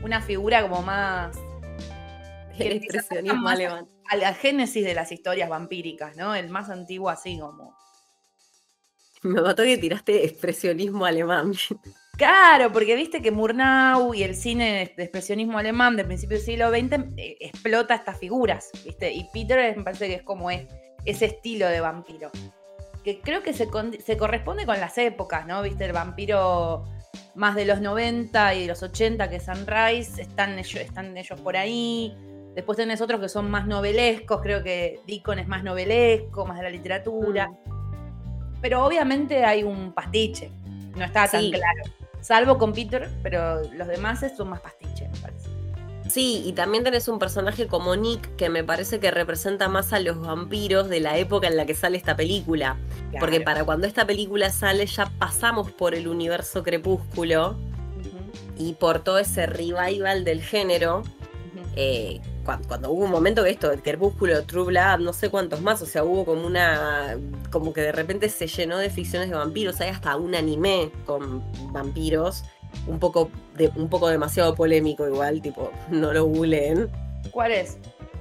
una 0.04 0.22
figura 0.22 0.62
como 0.68 0.82
más 0.82 1.36
El 2.60 2.74
expresionismo 2.74 3.42
más- 3.42 3.56
alemán. 3.56 3.88
a 4.10 4.16
la 4.18 4.34
génesis 4.34 4.84
de 4.84 4.94
las 4.94 5.12
historias 5.12 5.50
vampíricas, 5.50 6.16
¿no? 6.18 6.36
El 6.36 6.50
más 6.50 6.70
antiguo 6.70 7.10
así 7.10 7.40
como. 7.40 7.76
Me 9.24 9.42
mató 9.42 9.64
que 9.64 9.78
tiraste 9.78 10.26
expresionismo 10.26 11.06
alemán. 11.06 11.54
Claro, 12.18 12.72
porque 12.72 12.96
viste 12.96 13.22
que 13.24 13.32
Murnau 13.32 14.14
y 14.14 14.22
el 14.22 14.36
cine 14.36 14.94
de 14.96 15.04
expresionismo 15.04 15.58
alemán 15.58 15.98
del 15.98 16.06
principio 16.06 16.38
del 16.38 16.46
siglo 16.46 16.70
XX 16.70 17.18
eh, 17.18 17.38
explota 17.40 17.96
estas 17.96 18.20
figuras, 18.20 18.70
¿viste? 18.86 19.12
Y 19.12 19.28
Peter 19.34 19.76
me 19.76 19.84
parece 19.84 20.08
que 20.08 20.16
es 20.16 20.24
como 20.24 20.52
es 20.52 20.68
ese 21.06 21.26
estilo 21.26 21.68
de 21.68 21.80
vampiro. 21.80 22.30
Que 23.04 23.20
creo 23.20 23.42
que 23.42 23.54
se, 23.54 23.68
se 24.06 24.18
corresponde 24.18 24.66
con 24.66 24.80
las 24.80 24.98
épocas, 25.00 25.48
¿no? 25.48 25.64
Viste, 25.64 25.86
el 25.86 25.92
vampiro 25.92 26.86
más 27.34 27.56
de 27.56 27.66
los 27.66 27.82
90 27.82 28.54
y 28.56 28.62
de 28.62 28.68
los 28.68 28.84
80, 28.84 29.30
que 29.30 29.38
es 29.38 29.46
Sunrise, 29.46 30.22
están 30.22 30.60
ellos, 30.60 30.82
están 30.82 31.18
ellos 31.18 31.42
por 31.42 31.58
ahí. 31.58 32.16
Después 32.54 32.78
tenés 32.78 33.02
otros 33.02 33.20
que 33.20 33.28
son 33.30 33.50
más 33.50 33.66
novelescos, 33.66 34.40
creo 34.42 34.64
que 34.64 35.00
Deacon 35.08 35.40
es 35.40 35.48
más 35.48 35.64
novelesco, 35.64 36.46
más 36.46 36.58
de 36.58 36.64
la 36.64 36.70
literatura. 36.70 37.52
Pero 38.62 38.86
obviamente 38.86 39.44
hay 39.44 39.64
un 39.64 39.94
pastiche, 39.94 40.52
no 40.96 41.04
está 41.04 41.28
tan 41.28 41.50
claro. 41.50 42.03
Salvo 42.24 42.58
con 42.58 42.72
Peter, 42.72 43.10
pero 43.22 43.62
los 43.74 43.88
demás 43.88 44.24
son 44.36 44.50
más 44.50 44.62
pastiche, 44.62 45.10
me 45.10 45.20
parece. 45.20 45.50
Sí, 46.10 46.42
y 46.46 46.54
también 46.54 46.84
tenés 46.84 47.08
un 47.08 47.20
personaje 47.20 47.68
como 47.68 47.96
Nick 47.96 48.36
que 48.38 48.50
me 48.50 48.64
parece 48.64 49.00
que 49.00 49.12
representa 49.12 49.68
más 49.68 49.94
a 49.94 50.00
los 50.00 50.20
vampiros 50.20 50.88
de 50.88 51.00
la 51.00 51.18
época 51.18 51.48
en 51.48 51.58
la 51.58 51.66
que 51.66 51.76
sale 51.76 51.98
esta 51.98 52.16
película. 52.16 52.78
Porque 53.20 53.42
para 53.42 53.66
cuando 53.66 53.88
esta 53.88 54.06
película 54.06 54.50
sale 54.50 54.86
ya 54.86 55.12
pasamos 55.18 55.72
por 55.72 55.96
el 55.96 56.08
universo 56.08 56.64
crepúsculo 56.64 57.58
y 58.58 58.74
por 58.74 59.00
todo 59.00 59.20
ese 59.20 59.46
revival 59.46 60.24
del 60.24 60.42
género. 60.42 61.04
eh, 61.76 62.22
cuando, 62.46 62.68
cuando 62.68 62.92
hubo 62.92 63.06
un 63.06 63.12
momento 63.12 63.44
que 63.44 63.50
esto, 63.52 63.72
el 63.72 63.82
Crepúsculo, 63.82 64.44
True 64.44 64.66
Blood, 64.66 65.00
no 65.00 65.14
sé 65.14 65.30
cuántos 65.30 65.62
más, 65.62 65.82
o 65.82 65.86
sea, 65.86 66.04
hubo 66.04 66.26
como 66.26 66.46
una, 66.46 67.18
como 67.52 67.74
que 67.74 67.82
de 67.82 67.92
repente 67.92 68.30
se 68.30 68.48
llenó 68.48 68.78
de 68.78 68.90
ficciones 68.90 69.30
de 69.30 69.36
vampiros, 69.36 69.80
hay 69.82 69.90
hasta 69.90 70.16
un 70.16 70.36
anime 70.36 70.92
con 71.06 71.44
vampiros, 71.72 72.44
un 72.88 73.00
poco, 73.00 73.30
de, 73.56 73.70
un 73.76 73.90
poco 73.90 74.08
demasiado 74.10 74.56
polémico 74.56 75.08
igual, 75.08 75.42
tipo, 75.42 75.72
no 75.90 76.12
lo 76.14 76.26
googleen, 76.26 76.90
¿Cuál 77.32 77.52
es? 77.54 77.78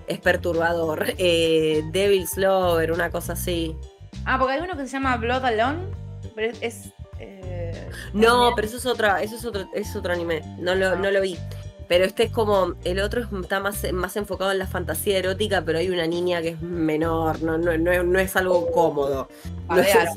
es 0.06 0.18
perturbador, 0.20 1.04
eh, 1.18 1.82
Devil's 1.92 2.36
Lover, 2.36 2.92
una 2.92 3.10
cosa 3.10 3.32
así. 3.34 3.76
Ah, 4.24 4.38
porque 4.38 4.54
hay 4.54 4.60
uno 4.60 4.76
que 4.76 4.82
se 4.86 4.92
llama 4.92 5.16
Blood 5.16 5.44
Alone, 5.44 5.80
pero 6.34 6.52
es... 6.52 6.58
es, 6.60 6.92
eh, 7.18 7.88
No, 8.12 8.52
pero 8.54 8.68
eso 8.68 8.76
es 8.76 8.86
otra, 8.86 9.22
eso 9.22 9.36
es 9.36 9.44
otro, 9.44 9.66
es 9.74 9.94
otro 9.96 10.12
anime, 10.12 10.42
no 10.58 10.74
lo, 10.74 10.88
Ah. 10.90 10.96
no 10.96 11.10
lo 11.10 11.20
vi. 11.20 11.36
Pero 11.88 12.04
este 12.04 12.24
es 12.24 12.30
como, 12.30 12.74
el 12.84 13.00
otro 13.00 13.20
es- 13.22 13.28
está 13.42 13.60
más, 13.60 13.84
más 13.92 14.16
enfocado 14.16 14.52
en 14.52 14.58
la 14.58 14.66
fantasía 14.66 15.18
erótica, 15.18 15.62
pero 15.64 15.78
hay 15.78 15.90
una 15.90 16.06
niña 16.06 16.40
que 16.42 16.50
es 16.50 16.62
menor, 16.62 17.42
no, 17.42 17.58
no, 17.58 17.76
no, 17.76 18.02
no 18.02 18.18
es 18.18 18.34
algo 18.36 18.70
cómodo. 18.70 19.28
No 19.68 19.76
es- 19.80 20.08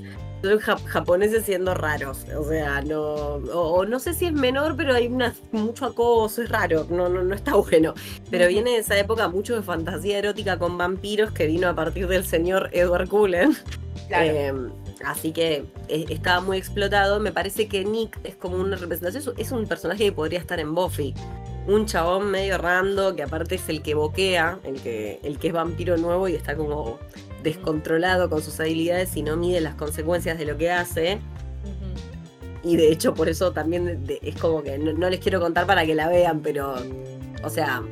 son 0.43 0.59
jap- 0.59 0.85
japoneses 0.85 1.43
siendo 1.43 1.73
raros, 1.73 2.19
o 2.37 2.47
sea, 2.47 2.79
no, 2.81 3.01
o, 3.01 3.79
o 3.79 3.85
no 3.85 3.97
sé 3.99 4.13
si 4.13 4.25
es 4.25 4.33
menor, 4.33 4.75
pero 4.75 4.93
hay 4.93 5.07
una, 5.07 5.33
mucho 5.51 5.85
acoso, 5.85 6.43
es 6.43 6.49
raro, 6.49 6.85
no, 6.89 7.09
no, 7.09 7.23
no 7.23 7.33
está 7.33 7.55
bueno. 7.55 7.93
Pero 8.29 8.47
viene 8.47 8.71
de 8.71 8.77
esa 8.77 8.95
época 8.97 9.27
mucho 9.27 9.55
de 9.55 9.63
fantasía 9.63 10.19
erótica 10.19 10.59
con 10.59 10.77
vampiros 10.77 11.31
que 11.31 11.47
vino 11.47 11.67
a 11.67 11.73
partir 11.73 12.07
del 12.07 12.25
señor 12.25 12.69
Edward 12.73 13.09
Cullen. 13.09 13.55
Claro. 14.07 14.25
Eh, 14.29 14.53
así 15.03 15.31
que 15.31 15.65
eh, 15.87 16.05
estaba 16.09 16.39
muy 16.41 16.57
explotado. 16.57 17.19
Me 17.19 17.31
parece 17.31 17.67
que 17.67 17.83
Nick 17.83 18.19
es 18.23 18.35
como 18.35 18.57
una 18.57 18.75
representación. 18.77 19.33
Es 19.37 19.51
un 19.51 19.65
personaje 19.65 20.03
que 20.03 20.11
podría 20.11 20.37
estar 20.37 20.59
en 20.59 20.75
Buffy. 20.75 21.15
Un 21.67 21.87
chabón 21.87 22.29
medio 22.29 22.57
rando 22.59 23.15
que 23.15 23.23
aparte 23.23 23.55
es 23.55 23.67
el 23.69 23.81
que 23.81 23.95
boquea, 23.95 24.59
el 24.63 24.81
que, 24.81 25.19
el 25.23 25.39
que 25.39 25.47
es 25.47 25.53
vampiro 25.53 25.97
nuevo 25.97 26.27
y 26.27 26.35
está 26.35 26.55
como 26.55 26.99
descontrolado 27.41 28.29
con 28.29 28.41
sus 28.43 28.59
habilidades 28.59 29.15
y 29.17 29.23
no 29.23 29.35
mide 29.35 29.61
las 29.61 29.75
consecuencias 29.75 30.37
de 30.37 30.45
lo 30.45 30.57
que 30.57 30.71
hace. 30.71 31.19
Y 32.63 32.77
de 32.77 32.91
hecho 32.91 33.13
por 33.13 33.29
eso 33.29 33.51
también 33.51 33.85
de- 33.85 33.95
de- 33.95 34.19
es 34.23 34.35
como 34.39 34.63
que 34.63 34.77
no, 34.77 34.93
no 34.93 35.09
les 35.09 35.19
quiero 35.19 35.39
contar 35.39 35.65
para 35.67 35.85
que 35.85 35.93
la 35.95 36.07
vean, 36.07 36.41
pero 36.41 36.75
o 37.43 37.49
sea, 37.49 37.83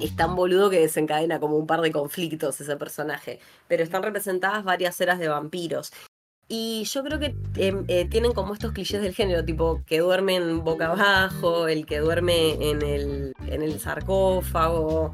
es 0.00 0.14
tan 0.16 0.36
boludo 0.36 0.70
que 0.70 0.78
desencadena 0.80 1.40
como 1.40 1.56
un 1.56 1.66
par 1.66 1.80
de 1.80 1.90
conflictos 1.92 2.60
ese 2.60 2.76
personaje. 2.76 3.40
Pero 3.66 3.82
están 3.82 4.02
representadas 4.04 4.62
varias 4.64 5.00
eras 5.00 5.18
de 5.18 5.26
vampiros. 5.28 5.92
Y 6.50 6.84
yo 6.84 7.04
creo 7.04 7.18
que 7.18 7.36
em, 7.56 7.84
eh, 7.88 8.06
tienen 8.06 8.32
como 8.32 8.54
estos 8.54 8.72
clichés 8.72 9.02
del 9.02 9.14
género, 9.14 9.44
tipo 9.44 9.82
que 9.86 9.98
duermen 9.98 10.64
boca 10.64 10.86
abajo, 10.86 11.68
el 11.68 11.84
que 11.84 11.98
duerme 11.98 12.52
en 12.70 12.80
el, 12.80 13.34
en 13.46 13.62
el 13.62 13.78
sarcófago, 13.78 15.12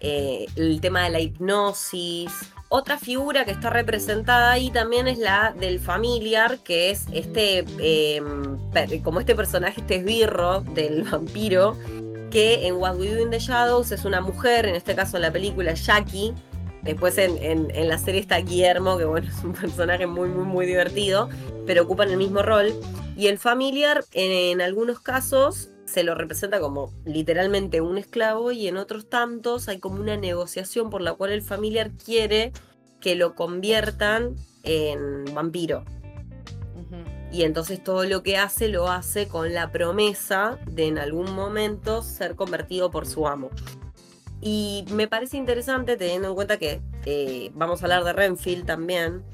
eh, 0.00 0.46
el 0.54 0.80
tema 0.80 1.02
de 1.02 1.10
la 1.10 1.20
hipnosis. 1.20 2.30
Otra 2.68 2.98
figura 2.98 3.44
que 3.44 3.50
está 3.50 3.70
representada 3.70 4.52
ahí 4.52 4.70
también 4.70 5.08
es 5.08 5.18
la 5.18 5.52
del 5.58 5.80
familiar, 5.80 6.58
que 6.58 6.90
es 6.90 7.06
este, 7.12 7.64
em, 7.78 9.02
como 9.02 9.18
este 9.18 9.34
personaje, 9.34 9.80
este 9.80 9.96
esbirro 9.96 10.60
del 10.60 11.02
vampiro, 11.10 11.76
que 12.30 12.66
en 12.66 12.76
What 12.76 12.96
We 12.96 13.12
Do 13.12 13.22
in 13.22 13.30
the 13.30 13.38
Shadows 13.40 13.90
es 13.90 14.04
una 14.04 14.20
mujer, 14.20 14.66
en 14.66 14.76
este 14.76 14.94
caso 14.94 15.18
la 15.18 15.32
película 15.32 15.74
Jackie. 15.74 16.32
Después 16.86 17.18
en, 17.18 17.36
en- 17.42 17.70
en 17.74 17.88
la 17.88 17.98
serie 17.98 18.20
está 18.20 18.38
Guillermo, 18.38 18.96
que 18.96 19.04
bueno, 19.04 19.28
es 19.36 19.44
un 19.44 19.52
personaje 19.52 20.06
muy, 20.06 20.28
muy, 20.28 20.44
muy 20.44 20.66
divertido, 20.66 21.28
pero 21.66 21.82
ocupan 21.82 22.10
el 22.10 22.16
mismo 22.16 22.42
rol. 22.42 22.72
Y 23.16 23.26
el 23.26 23.38
familiar, 23.38 24.04
en, 24.12 24.30
en 24.32 24.60
algunos 24.60 25.00
casos, 25.00 25.68
se 25.84 26.02
lo 26.04 26.14
representa 26.14 26.60
como 26.60 26.92
literalmente 27.04 27.80
un 27.80 27.96
esclavo 27.98 28.52
y 28.52 28.68
en 28.68 28.76
otros 28.76 29.08
tantos 29.08 29.68
hay 29.68 29.78
como 29.78 30.00
una 30.00 30.16
negociación 30.16 30.90
por 30.90 31.00
la 31.00 31.14
cual 31.14 31.30
el 31.32 31.42
familiar 31.42 31.90
quiere 31.92 32.52
que 33.00 33.14
lo 33.14 33.34
conviertan 33.34 34.34
en 34.62 35.24
vampiro. 35.34 35.84
Y 37.32 37.42
entonces 37.42 37.82
todo 37.82 38.04
lo 38.04 38.22
que 38.22 38.36
hace 38.38 38.68
lo 38.68 38.88
hace 38.88 39.28
con 39.28 39.52
la 39.52 39.70
promesa 39.70 40.58
de 40.70 40.86
en 40.86 40.98
algún 40.98 41.32
momento 41.34 42.02
ser 42.02 42.34
convertido 42.34 42.90
por 42.90 43.06
su 43.06 43.26
amo. 43.26 43.50
Y 44.48 44.84
me 44.92 45.08
parece 45.08 45.36
interesante 45.36 45.96
teniendo 45.96 46.28
en 46.28 46.34
cuenta 46.36 46.56
que 46.56 46.80
eh, 47.04 47.50
vamos 47.54 47.82
a 47.82 47.86
hablar 47.86 48.04
de 48.04 48.12
Renfield 48.12 48.64
también, 48.64 49.24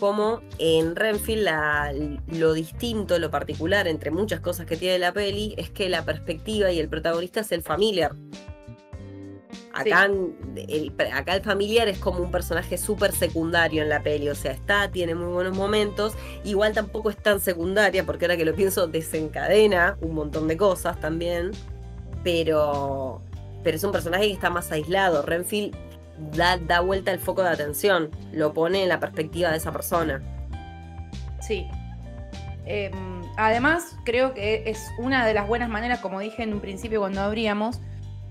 como 0.00 0.40
en 0.58 0.96
Renfield 0.96 1.42
la- 1.42 1.92
lo 2.28 2.54
distinto, 2.54 3.18
lo 3.18 3.30
particular 3.30 3.86
entre 3.86 4.10
muchas 4.10 4.40
cosas 4.40 4.64
que 4.64 4.78
tiene 4.78 4.98
la 4.98 5.12
peli 5.12 5.54
es 5.58 5.68
que 5.68 5.90
la 5.90 6.06
perspectiva 6.06 6.72
y 6.72 6.80
el 6.80 6.88
protagonista 6.88 7.40
es 7.40 7.52
el 7.52 7.60
familiar. 7.60 8.12
Acá, 9.74 10.06
el, 10.06 10.92
acá 11.12 11.36
el 11.36 11.42
familiar 11.42 11.88
es 11.88 11.98
como 11.98 12.20
un 12.20 12.30
personaje 12.30 12.78
súper 12.78 13.12
secundario 13.12 13.82
en 13.82 13.90
la 13.90 14.02
peli, 14.02 14.30
o 14.30 14.34
sea, 14.34 14.52
está, 14.52 14.90
tiene 14.90 15.14
muy 15.14 15.34
buenos 15.34 15.54
momentos, 15.54 16.14
igual 16.44 16.72
tampoco 16.72 17.10
es 17.10 17.18
tan 17.18 17.40
secundaria, 17.40 18.06
porque 18.06 18.24
ahora 18.24 18.38
que 18.38 18.46
lo 18.46 18.54
pienso 18.54 18.86
desencadena 18.86 19.98
un 20.00 20.14
montón 20.14 20.48
de 20.48 20.56
cosas 20.56 20.98
también, 20.98 21.50
pero, 22.24 23.20
pero 23.62 23.76
es 23.76 23.84
un 23.84 23.92
personaje 23.92 24.26
que 24.26 24.32
está 24.32 24.50
más 24.50 24.70
aislado. 24.72 25.22
Renfield 25.22 25.76
da, 26.36 26.56
da 26.58 26.80
vuelta 26.80 27.10
el 27.12 27.18
foco 27.18 27.42
de 27.42 27.50
atención, 27.50 28.10
lo 28.32 28.52
pone 28.52 28.82
en 28.82 28.88
la 28.88 29.00
perspectiva 29.00 29.50
de 29.50 29.56
esa 29.56 29.72
persona. 29.72 30.20
Sí. 31.40 31.66
Em, 32.64 33.22
además, 33.36 33.96
creo 34.04 34.34
que 34.34 34.62
es 34.66 34.90
una 34.98 35.26
de 35.26 35.34
las 35.34 35.48
buenas 35.48 35.68
maneras, 35.68 35.98
como 36.00 36.20
dije 36.20 36.42
en 36.42 36.52
un 36.54 36.60
principio 36.60 37.00
cuando 37.00 37.20
abríamos, 37.20 37.80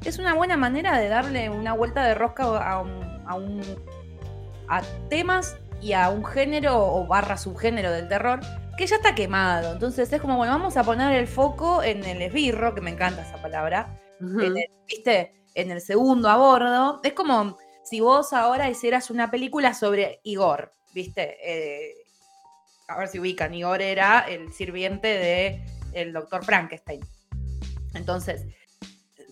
es 0.05 0.19
una 0.19 0.33
buena 0.33 0.57
manera 0.57 0.97
de 0.97 1.09
darle 1.09 1.49
una 1.49 1.73
vuelta 1.73 2.03
de 2.05 2.13
rosca 2.15 2.43
a 2.43 2.79
un, 2.79 3.23
a 3.27 3.35
un- 3.35 3.61
a 4.67 4.81
temas 5.09 5.57
y 5.81 5.93
a 5.93 6.09
un 6.09 6.23
género 6.23 6.79
o 6.81 7.05
barra 7.07 7.37
subgénero 7.37 7.91
del 7.91 8.07
terror 8.07 8.39
que 8.77 8.87
ya 8.87 8.95
está 8.95 9.13
quemado. 9.15 9.73
Entonces 9.73 10.11
es 10.13 10.21
como, 10.21 10.37
bueno, 10.37 10.53
vamos 10.53 10.77
a 10.77 10.83
poner 10.83 11.13
el 11.15 11.27
foco 11.27 11.83
en 11.83 12.05
el 12.05 12.21
esbirro, 12.21 12.73
que 12.73 12.81
me 12.81 12.91
encanta 12.91 13.21
esa 13.23 13.41
palabra, 13.41 13.99
en 14.21 14.57
el, 14.57 14.65
¿viste? 14.87 15.33
En 15.55 15.71
el 15.71 15.81
segundo 15.81 16.29
a 16.29 16.37
bordo. 16.37 17.01
Es 17.03 17.13
como 17.13 17.57
si 17.83 17.99
vos 17.99 18.33
ahora 18.33 18.69
hicieras 18.69 19.09
una 19.09 19.31
película 19.31 19.73
sobre 19.73 20.21
Igor, 20.23 20.71
¿viste? 20.93 21.37
Eh, 21.43 21.95
a 22.87 22.97
ver 22.97 23.07
si 23.07 23.19
ubican, 23.19 23.53
Igor 23.53 23.81
era 23.81 24.19
el 24.21 24.53
sirviente 24.53 25.07
de 25.07 25.65
el 25.93 26.13
doctor 26.13 26.43
Frankenstein. 26.43 27.01
Entonces, 27.93 28.45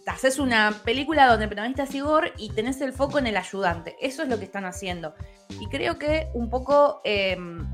haces 0.10 0.40
una 0.40 0.82
película 0.84 1.28
donde 1.28 1.44
el 1.44 1.50
protagonista 1.50 1.84
es 1.84 1.94
Igor 1.94 2.34
y 2.38 2.50
tenés 2.50 2.82
el 2.82 2.94
foco 2.94 3.20
en 3.20 3.28
el 3.28 3.38
ayudante. 3.38 3.96
Eso 4.02 4.24
es 4.24 4.30
lo 4.30 4.40
que 4.40 4.46
están 4.46 4.66
haciendo. 4.66 5.14
Y 5.60 5.68
creo 5.68 6.00
que 6.00 6.28
un 6.34 6.50
poco 6.50 7.02
em, 7.04 7.66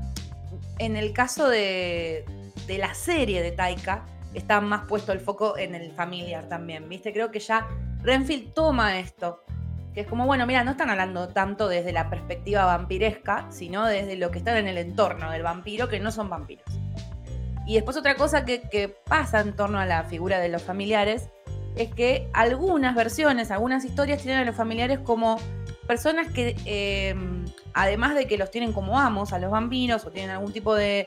en 0.78 0.96
el 0.96 1.12
caso 1.12 1.48
de, 1.48 2.24
de, 2.66 2.78
la 2.78 2.94
serie 2.94 3.42
de 3.42 3.52
Taika, 3.52 4.04
está 4.34 4.60
más 4.60 4.86
puesto 4.86 5.12
el 5.12 5.20
foco 5.20 5.56
en 5.56 5.74
el 5.74 5.92
familiar 5.92 6.48
también, 6.48 6.88
¿viste? 6.88 7.12
Creo 7.12 7.30
que 7.30 7.40
ya 7.40 7.66
Renfield 8.02 8.52
toma 8.54 8.98
esto. 8.98 9.42
Que 9.94 10.02
es 10.02 10.06
como, 10.06 10.26
bueno, 10.26 10.46
mira, 10.46 10.62
no 10.62 10.72
están 10.72 10.90
hablando 10.90 11.28
tanto 11.28 11.68
desde 11.68 11.90
la 11.90 12.10
perspectiva 12.10 12.66
vampiresca, 12.66 13.46
sino 13.50 13.86
desde 13.86 14.16
lo 14.16 14.30
que 14.30 14.38
está 14.38 14.58
en 14.58 14.68
el 14.68 14.76
entorno 14.76 15.30
del 15.30 15.42
vampiro, 15.42 15.88
que 15.88 16.00
no 16.00 16.12
son 16.12 16.28
vampiros. 16.28 16.66
Y 17.66 17.74
después 17.74 17.96
otra 17.96 18.14
cosa 18.14 18.44
que, 18.44 18.96
pasa 19.08 19.40
en 19.40 19.56
torno 19.56 19.78
a 19.78 19.86
la 19.86 20.04
figura 20.04 20.38
de 20.38 20.48
los 20.48 20.62
familiares 20.62 21.30
es 21.74 21.92
que 21.92 22.28
algunas 22.32 22.94
versiones, 22.94 23.50
algunas 23.50 23.84
historias 23.84 24.22
tienen 24.22 24.40
a 24.40 24.44
los 24.44 24.54
familiares 24.54 25.00
como 25.00 25.38
personas 25.86 26.32
que, 26.32 26.56
em, 26.64 27.44
además 27.74 28.14
de 28.14 28.26
que 28.26 28.38
los 28.38 28.50
tienen 28.50 28.72
como 28.72 28.98
amos 28.98 29.32
a 29.32 29.38
los 29.38 29.50
vampiros 29.50 30.04
o 30.04 30.10
tienen 30.10 30.30
algún 30.30 30.52
tipo 30.52 30.74
de 30.74 31.06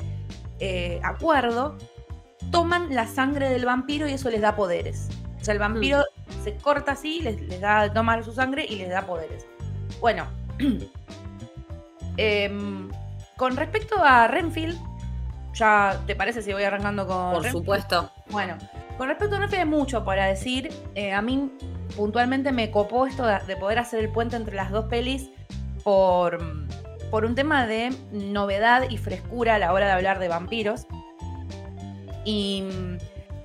eh, 0.60 1.00
acuerdo, 1.04 1.78
toman 2.52 2.94
la 2.94 3.08
sangre 3.08 3.50
del 3.50 3.66
vampiro 3.66 4.08
y 4.08 4.14
eso 4.14 4.30
les 4.30 4.42
da 4.42 4.56
poderes. 4.56 5.10
O 5.40 5.44
sea, 5.44 5.54
el 5.54 5.60
vampiro 5.60 6.00
mm. 6.00 6.44
se 6.44 6.56
corta 6.58 6.94
así, 6.94 7.22
les, 7.22 7.42
les 7.42 7.62
da, 7.62 7.92
toma 7.94 8.22
su 8.24 8.34
sangre 8.34 8.66
y 8.68 8.76
les 8.76 8.90
da 8.90 9.06
poderes. 9.06 9.46
Bueno, 10.00 10.26
em, 12.18 12.90
con 13.38 13.56
respecto 13.56 13.96
a 14.04 14.28
Renfield, 14.28 14.78
ya 15.54 16.00
te 16.06 16.16
parece 16.16 16.42
si 16.42 16.54
voy 16.54 16.64
arrancando 16.64 17.08
con. 17.08 17.34
Por 17.34 17.50
supuesto. 17.50 18.12
Bueno, 18.30 18.58
con 18.98 19.08
respecto 19.08 19.36
a 19.36 19.40
no 19.40 19.48
hay 19.52 19.66
mucho 19.66 20.04
para 20.04 20.26
decir. 20.26 20.70
Eh, 20.96 21.14
a 21.14 21.22
mí 21.22 21.52
puntualmente 21.96 22.52
me 22.52 22.72
copó 22.72 23.06
esto 23.06 23.26
de, 23.26 23.56
poder 23.58 23.80
hacer 23.80 24.00
el 24.00 24.10
puente 24.10 24.36
entre 24.36 24.56
las 24.56 24.72
dos 24.72 24.86
pelis 24.86 25.30
por, 25.84 26.40
por 27.10 27.26
un 27.26 27.36
tema 27.36 27.66
de 27.66 27.90
novedad 28.12 28.90
y 28.90 28.98
frescura 28.98 29.56
a 29.56 29.60
la 29.60 29.74
hora 29.74 29.88
de 29.88 29.92
hablar 29.94 30.20
de 30.20 30.28
vampiros. 30.28 30.86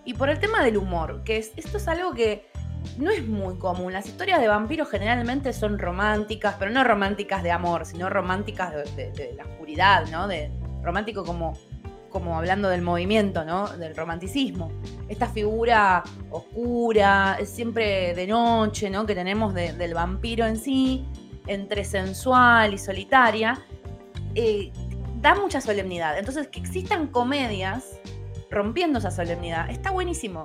Y, 0.05 0.15
por 0.15 0.29
el 0.29 0.39
tema 0.39 0.63
del 0.63 0.77
humor, 0.77 1.23
que 1.25 1.39
es, 1.39 1.53
esto 1.57 1.79
es 1.79 1.89
algo 1.89 2.13
que 2.13 2.47
no 2.99 3.11
es 3.11 3.27
muy 3.27 3.57
común. 3.57 3.93
Las 3.93 4.07
historias 4.07 4.41
de 4.41 4.49
vampiros 4.49 4.91
generalmente 4.91 5.53
son 5.53 5.79
románticas, 5.79 6.57
pero 6.59 6.71
no 6.71 6.85
románticas 6.85 7.43
de 7.43 7.51
amor, 7.51 7.87
sino 7.87 8.11
románticas 8.11 8.73
de, 8.95 9.35
la 9.37 9.45
oscuridad, 9.45 10.07
¿no? 10.09 10.29
De 10.29 10.51
romántico 10.83 11.25
como 11.25 11.57
como 12.11 12.39
hablando 12.39 12.69
del 12.69 12.83
movimiento, 12.83 13.45
¿no? 13.45 13.67
Del 13.77 13.97
romanticismo. 13.97 14.71
Esta 15.09 15.27
figura 15.27 16.05
oscura, 16.31 17.39
siempre 17.45 18.15
de 18.15 18.29
noche, 18.29 18.89
¿no? 18.89 19.05
Que 19.05 19.17
tenemos 19.17 19.53
del 19.53 19.95
vampiro 19.95 20.47
en 20.47 20.57
sí, 20.57 21.05
entre 21.49 21.85
sensual 21.85 22.73
y 22.73 22.79
solitaria, 22.79 23.61
eh, 24.37 24.71
da 25.21 25.35
mucha 25.35 25.61
solemnidad. 25.61 26.17
Entonces, 26.17 26.47
que 26.47 26.61
existan 26.61 27.09
comedias 27.09 27.99
rompiendo 28.55 28.99
esa 28.99 29.11
solemnidad, 29.11 29.71
está 29.71 29.91
buenísimo. 29.91 30.45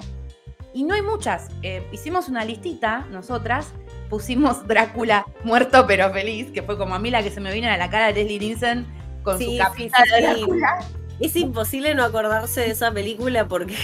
Y 0.74 0.84
no 0.84 0.94
hay 0.94 1.02
muchas. 1.02 1.50
Eh, 1.64 1.88
hicimos 1.92 2.30
una 2.30 2.44
listita, 2.46 3.08
nosotras, 3.12 3.74
pusimos 4.10 4.68
Drácula 4.68 5.26
muerto 5.44 5.86
pero 5.88 6.12
feliz, 6.12 6.52
que 6.52 6.62
fue 6.64 6.78
como 6.78 6.96
a 6.96 7.00
mí 7.00 7.10
la 7.12 7.24
que 7.24 7.32
se 7.32 7.40
me 7.40 7.54
vino 7.54 7.70
a 7.70 7.78
la 7.78 7.90
cara 7.90 8.08
de 8.08 8.14
Leslie 8.14 8.40
Nielsen 8.40 8.86
con 9.24 9.40
su 9.40 9.58
capita 9.58 9.98
de 10.04 10.22
Drácula. 10.22 10.80
Es 11.20 11.36
imposible 11.36 11.96
no 11.96 12.04
acordarse 12.04 12.62
de 12.62 12.72
esa 12.72 12.92
película 12.92 13.48
porque 13.48 13.76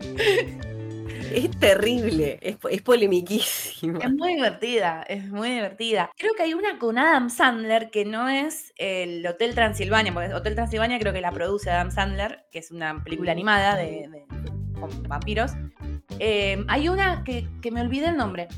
es 1.34 1.50
terrible, 1.58 2.38
es, 2.42 2.56
es. 2.70 2.82
Es 3.82 4.12
muy 4.12 4.34
divertida, 4.34 5.02
es 5.02 5.28
muy 5.28 5.50
divertida. 5.50 6.10
Creo 6.16 6.34
que 6.34 6.42
hay 6.42 6.54
una 6.54 6.78
con 6.78 6.98
Adam 6.98 7.30
Sandler 7.30 7.90
que 7.90 8.04
no 8.04 8.28
es 8.28 8.72
el 8.76 9.26
Hotel 9.26 9.54
Transilvania, 9.54 10.12
porque 10.12 10.32
Hotel 10.34 10.54
Transilvania 10.54 10.98
creo 10.98 11.12
que 11.12 11.20
la 11.20 11.32
produce 11.32 11.70
Adam 11.70 11.90
Sandler, 11.90 12.44
que 12.50 12.58
es 12.58 12.70
una 12.70 13.02
película 13.02 13.32
animada 13.32 13.76
de, 13.76 14.08
con 14.78 15.02
vampiros. 15.04 15.52
Eh, 16.18 16.64
hay 16.68 16.88
una 16.88 17.24
que, 17.24 17.46
que, 17.62 17.70
me 17.70 17.80
olvidé 17.80 18.08
el 18.08 18.16
nombre. 18.16 18.48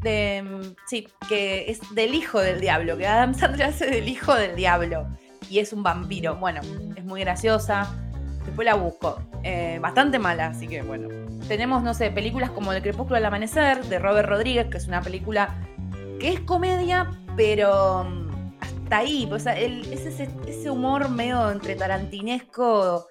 De, 0.00 0.74
sí, 0.86 1.08
que 1.28 1.70
es 1.70 1.80
del 1.94 2.14
hijo 2.14 2.40
del 2.40 2.60
diablo, 2.60 2.96
que 2.96 3.06
Adam 3.06 3.34
Sandler 3.34 3.68
hace 3.68 3.86
del 3.86 4.08
hijo 4.08 4.34
del 4.34 4.56
diablo 4.56 5.06
y 5.52 5.58
es 5.58 5.72
un 5.72 5.82
vampiro. 5.82 6.36
Bueno, 6.36 6.60
es 6.96 7.04
muy 7.04 7.20
graciosa. 7.20 7.94
Después 8.46 8.64
la 8.64 8.74
busco. 8.74 9.20
Eh, 9.42 9.78
bastante 9.80 10.18
mala, 10.18 10.46
así 10.48 10.68
que 10.68 10.82
bueno. 10.82 11.08
Tenemos, 11.48 11.82
no 11.82 11.94
sé, 11.94 12.10
películas 12.10 12.50
como 12.50 12.72
El 12.72 12.82
Crepúsculo 12.82 13.16
del 13.16 13.24
Amanecer, 13.24 13.84
de 13.84 13.98
Robert 13.98 14.28
Rodríguez, 14.28 14.68
que 14.68 14.78
es 14.78 14.86
una 14.86 15.02
película 15.02 15.54
que 16.20 16.28
es 16.28 16.40
comedia, 16.40 17.10
pero 17.36 18.04
mm, 18.04 18.58
hasta 18.60 18.98
ahí. 18.98 19.28
O 19.30 19.38
sea, 19.38 19.58
es 19.58 20.06
ese, 20.06 20.70
humor 20.70 21.08
medio 21.08 21.50
entre 21.50 21.74
tarantinesco. 21.74 23.06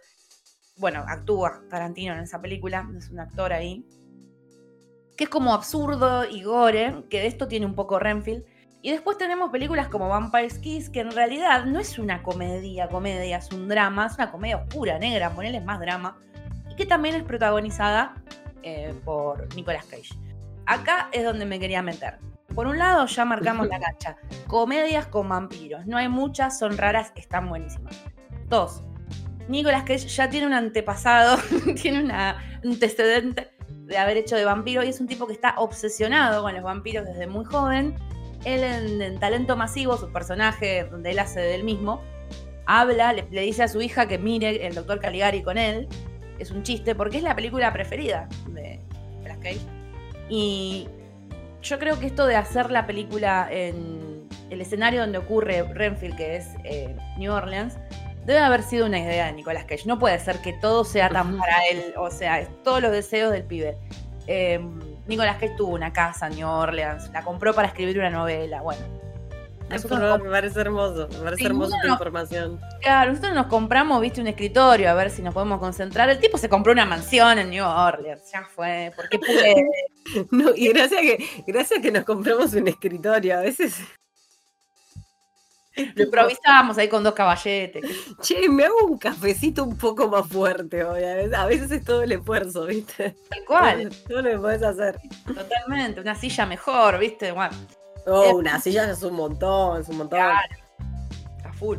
Bueno, 0.77 1.03
actúa 1.07 1.61
Tarantino 1.69 2.13
en 2.13 2.21
esa 2.21 2.41
película, 2.41 2.89
es 2.97 3.09
un 3.09 3.19
actor 3.19 3.53
ahí. 3.53 3.85
Que 5.17 5.25
es 5.25 5.29
como 5.29 5.53
absurdo 5.53 6.25
y 6.25 6.41
gore, 6.43 7.03
que 7.09 7.19
de 7.19 7.27
esto 7.27 7.47
tiene 7.47 7.65
un 7.65 7.75
poco 7.75 7.99
Renfield. 7.99 8.45
Y 8.83 8.91
después 8.91 9.17
tenemos 9.17 9.51
películas 9.51 9.89
como 9.89 10.09
Vampire's 10.09 10.57
Kiss, 10.57 10.89
que 10.89 11.01
en 11.01 11.11
realidad 11.11 11.65
no 11.65 11.79
es 11.79 11.99
una 11.99 12.23
comedia, 12.23 12.87
comedia, 12.87 13.37
es 13.37 13.51
un 13.51 13.67
drama, 13.67 14.07
es 14.07 14.15
una 14.15 14.31
comedia 14.31 14.57
oscura, 14.57 14.97
negra, 14.97 15.29
ponerle 15.29 15.61
más 15.61 15.79
drama, 15.79 16.17
y 16.69 16.75
que 16.75 16.87
también 16.87 17.13
es 17.13 17.23
protagonizada 17.23 18.15
eh, 18.63 18.93
por 19.05 19.53
Nicolas 19.55 19.85
Cage. 19.85 20.17
Acá 20.65 21.09
es 21.11 21.23
donde 21.23 21.45
me 21.45 21.59
quería 21.59 21.83
meter. 21.83 22.17
Por 22.55 22.65
un 22.65 22.79
lado, 22.79 23.05
ya 23.05 23.23
marcamos 23.23 23.67
la 23.67 23.79
cancha. 23.79 24.17
Comedias 24.47 25.05
con 25.07 25.29
vampiros. 25.29 25.85
No 25.85 25.97
hay 25.97 26.09
muchas, 26.09 26.57
son 26.57 26.77
raras, 26.77 27.13
están 27.15 27.49
buenísimas. 27.49 27.95
Dos, 28.47 28.83
Nicolas 29.47 29.83
Cage 29.83 30.07
ya 30.07 30.29
tiene 30.29 30.47
un 30.47 30.53
antepasado, 30.53 31.37
tiene 31.81 32.03
un 32.03 32.11
antecedente 32.11 33.51
de 33.69 33.97
haber 33.97 34.17
hecho 34.17 34.35
de 34.35 34.45
vampiro 34.45 34.83
y 34.83 34.89
es 34.89 34.99
un 34.99 35.07
tipo 35.07 35.27
que 35.27 35.33
está 35.33 35.53
obsesionado 35.57 36.41
con 36.41 36.53
los 36.53 36.63
vampiros 36.63 37.05
desde 37.05 37.27
muy 37.27 37.45
joven 37.45 37.95
él 38.45 39.01
en, 39.01 39.19
Talento 39.19 39.55
Masivo, 39.55 39.97
su 39.97 40.11
personaje, 40.11 40.85
donde 40.85 41.11
él 41.11 41.19
hace 41.19 41.39
del 41.39 41.63
mismo, 41.63 42.01
habla, 42.65 43.13
le, 43.13 43.23
dice 43.23 43.63
a 43.63 43.67
su 43.67 43.81
hija 43.81 44.07
que 44.07 44.17
mire 44.17 44.65
el 44.65 44.75
doctor 44.75 44.99
Caligari 44.99 45.43
con 45.43 45.57
él. 45.57 45.87
Es 46.39 46.51
un 46.51 46.63
chiste 46.63 46.95
porque 46.95 47.17
es 47.17 47.23
la 47.23 47.35
película 47.35 47.71
preferida 47.71 48.27
de 48.47 48.79
Black 49.23 49.39
Cage. 49.41 49.61
Y 50.29 50.87
yo 51.61 51.77
creo 51.77 51.99
que 51.99 52.07
esto 52.07 52.25
de 52.25 52.35
hacer 52.35 52.71
la 52.71 52.87
película 52.87 53.47
en 53.51 54.27
el 54.49 54.61
escenario 54.61 55.01
donde 55.01 55.17
ocurre 55.17 55.63
Renfield, 55.73 56.15
que 56.15 56.37
es 56.37 56.47
eh, 56.63 56.95
New 57.17 57.31
Orleans, 57.31 57.77
debe 58.25 58.39
haber 58.39 58.63
sido 58.63 58.85
una 58.85 58.99
idea 58.99 59.27
de 59.27 59.33
Nicolas 59.33 59.65
Cage. 59.65 59.83
No 59.85 59.99
puede 59.99 60.17
ser 60.19 60.39
que 60.39 60.53
todo 60.53 60.83
sea 60.83 61.09
tan 61.09 61.37
para 61.39 61.57
él, 61.71 61.93
o 61.97 62.09
sea, 62.09 62.39
es 62.39 62.49
todos 62.63 62.81
los 62.81 62.91
deseos 62.91 63.31
del 63.31 63.43
pibe. 63.43 63.77
Eh, 64.27 64.59
Nicolás 65.07 65.37
Cage 65.37 65.55
tuvo 65.57 65.73
una 65.73 65.91
casa 65.91 66.27
en 66.27 66.35
New 66.35 66.47
Orleans, 66.47 67.09
la 67.11 67.23
compró 67.23 67.53
para 67.53 67.67
escribir 67.67 67.99
una 67.99 68.09
novela, 68.09 68.61
bueno. 68.61 68.81
me 69.69 70.29
parece 70.29 70.61
hermoso, 70.61 71.07
me 71.11 71.19
parece 71.19 71.45
hermoso 71.45 71.75
tu 71.81 71.87
información. 71.87 72.59
Claro, 72.81 73.11
nosotros 73.11 73.33
nos 73.33 73.47
compramos, 73.47 74.01
viste, 74.01 74.21
un 74.21 74.27
escritorio 74.27 74.89
a 74.89 74.93
ver 74.93 75.09
si 75.09 75.21
nos 75.21 75.33
podemos 75.33 75.59
concentrar. 75.59 76.09
El 76.09 76.19
tipo 76.19 76.37
se 76.37 76.49
compró 76.49 76.73
una 76.73 76.85
mansión 76.85 77.39
en 77.39 77.49
New 77.49 77.65
Orleans, 77.65 78.23
ya 78.31 78.43
fue, 78.43 78.91
porque 78.95 79.17
pude. 79.17 79.65
no, 80.31 80.51
y 80.55 80.69
gracias 80.69 81.01
que, 81.01 81.43
gracias 81.47 81.79
que 81.81 81.91
nos 81.91 82.03
compramos 82.03 82.53
un 82.53 82.67
escritorio, 82.67 83.37
a 83.37 83.41
veces 83.41 83.81
lo 85.75 86.03
improvisábamos 86.03 86.77
ahí 86.77 86.89
con 86.89 87.03
dos 87.03 87.13
caballetes. 87.13 87.83
Che, 88.21 88.49
me 88.49 88.65
hago 88.65 88.85
un 88.85 88.97
cafecito 88.97 89.63
un 89.63 89.77
poco 89.77 90.07
más 90.07 90.27
fuerte 90.27 90.83
hoy. 90.83 91.03
A 91.33 91.45
veces 91.45 91.71
es 91.71 91.83
todo 91.83 92.03
el 92.03 92.11
esfuerzo, 92.11 92.65
¿viste? 92.65 93.15
Tal 93.29 93.45
cual. 93.45 93.89
Todo 94.07 94.21
lo 94.21 94.29
que 94.29 94.37
podés 94.37 94.63
hacer. 94.63 94.99
Totalmente. 95.25 96.01
Una 96.01 96.15
silla 96.15 96.45
mejor, 96.45 96.99
¿viste? 96.99 97.31
Bueno. 97.31 97.55
Oh, 98.05 98.35
una 98.35 98.59
silla 98.59 98.89
es 98.89 99.03
un 99.03 99.15
montón, 99.15 99.81
es 99.81 99.87
un 99.87 99.97
montón. 99.97 100.19
Claro. 100.19 100.55
A 101.45 101.53
full. 101.53 101.77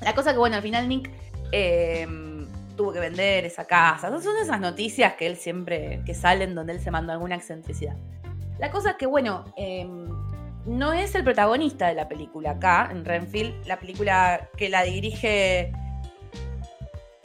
La 0.00 0.14
cosa 0.14 0.32
que, 0.32 0.38
bueno, 0.38 0.56
al 0.56 0.62
final 0.62 0.88
Nick 0.88 1.10
eh, 1.50 2.06
tuvo 2.76 2.92
que 2.92 3.00
vender 3.00 3.44
esa 3.44 3.64
casa. 3.64 4.08
Son 4.20 4.36
esas 4.36 4.60
noticias 4.60 5.14
que 5.14 5.26
él 5.26 5.36
siempre, 5.36 6.02
que 6.04 6.14
salen 6.14 6.54
donde 6.54 6.74
él 6.74 6.80
se 6.80 6.90
mandó 6.90 7.12
alguna 7.12 7.36
excentricidad. 7.36 7.96
La 8.58 8.70
cosa 8.70 8.90
es 8.90 8.96
que, 8.96 9.06
bueno, 9.06 9.46
eh, 9.56 9.88
no 10.66 10.92
es 10.92 11.14
el 11.14 11.24
protagonista 11.24 11.88
de 11.88 11.94
la 11.94 12.08
película 12.08 12.52
acá, 12.52 12.88
en 12.90 13.04
Renfield. 13.04 13.66
La 13.66 13.78
película 13.78 14.48
que 14.56 14.68
la 14.68 14.82
dirige 14.82 15.72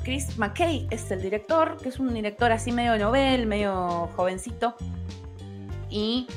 Chris 0.04 0.38
McKay 0.38 0.88
es 0.92 1.10
el 1.12 1.22
director, 1.22 1.78
que 1.78 1.90
es 1.90 2.00
un 2.00 2.14
director 2.14 2.52
así 2.52 2.72
medio 2.72 2.98
novel, 2.98 3.46
medio 3.46 4.10
jovencito. 4.16 4.76
Y 5.90 6.28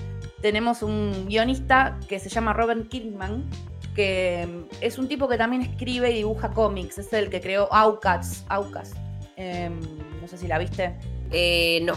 tenemos 0.40 0.82
un 0.82 1.26
guionista 1.26 1.98
que 2.08 2.18
se 2.18 2.28
llama 2.28 2.52
Robert 2.52 2.88
Kirkman, 2.88 3.48
que 3.94 4.46
mm, 4.46 4.76
es 4.80 4.98
un 4.98 5.08
tipo 5.08 5.28
que 5.28 5.38
también 5.38 5.62
escribe 5.62 6.10
y 6.10 6.14
dibuja 6.14 6.50
cómics. 6.50 6.98
Es 6.98 7.12
el 7.12 7.30
que 7.30 7.40
creó. 7.40 7.68
Aucas. 7.72 8.44
Em, 9.36 9.80
no 10.20 10.28
sé 10.28 10.38
si 10.38 10.46
la 10.48 10.58
viste. 10.58 10.94
Eh, 11.30 11.80
no. 11.84 11.94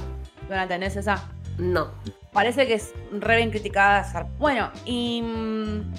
¿No 0.49 0.55
la 0.55 0.67
tenés 0.67 0.95
esa? 0.95 1.29
No. 1.57 1.91
Parece 2.35 2.67
que 2.67 2.73
es 2.73 2.93
re 3.13 3.37
bien 3.37 3.49
criticada. 3.49 4.29
Bueno, 4.37 4.69
y 4.83 5.21
mm, 5.21 5.93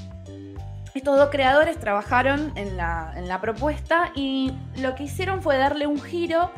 estos 0.94 1.16
dos 1.16 1.31
creadores 1.31 1.81
trabajaron 1.81 2.53
en 2.57 2.77
la, 2.77 3.14
en 3.16 3.27
la 3.27 3.40
propuesta 3.40 4.12
y 4.14 4.53
lo 4.83 4.94
que 4.94 5.05
hicieron 5.05 5.40
fue 5.40 5.57
darle 5.57 5.87
un 5.87 5.99
giro 5.99 6.51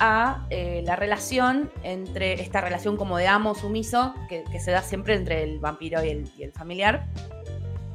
a 0.00 0.46
eh, 0.50 0.82
la 0.84 0.96
relación 0.96 1.72
entre 1.82 2.34
esta 2.42 2.60
relación 2.60 2.98
como 2.98 3.16
de 3.16 3.26
amo 3.26 3.54
sumiso 3.54 4.14
que, 4.28 4.44
se 4.60 4.70
da 4.70 4.82
siempre 4.82 5.14
entre 5.14 5.42
el 5.44 5.60
vampiro 5.60 6.04
y 6.04 6.10
el, 6.42 6.52
familiar. 6.52 7.06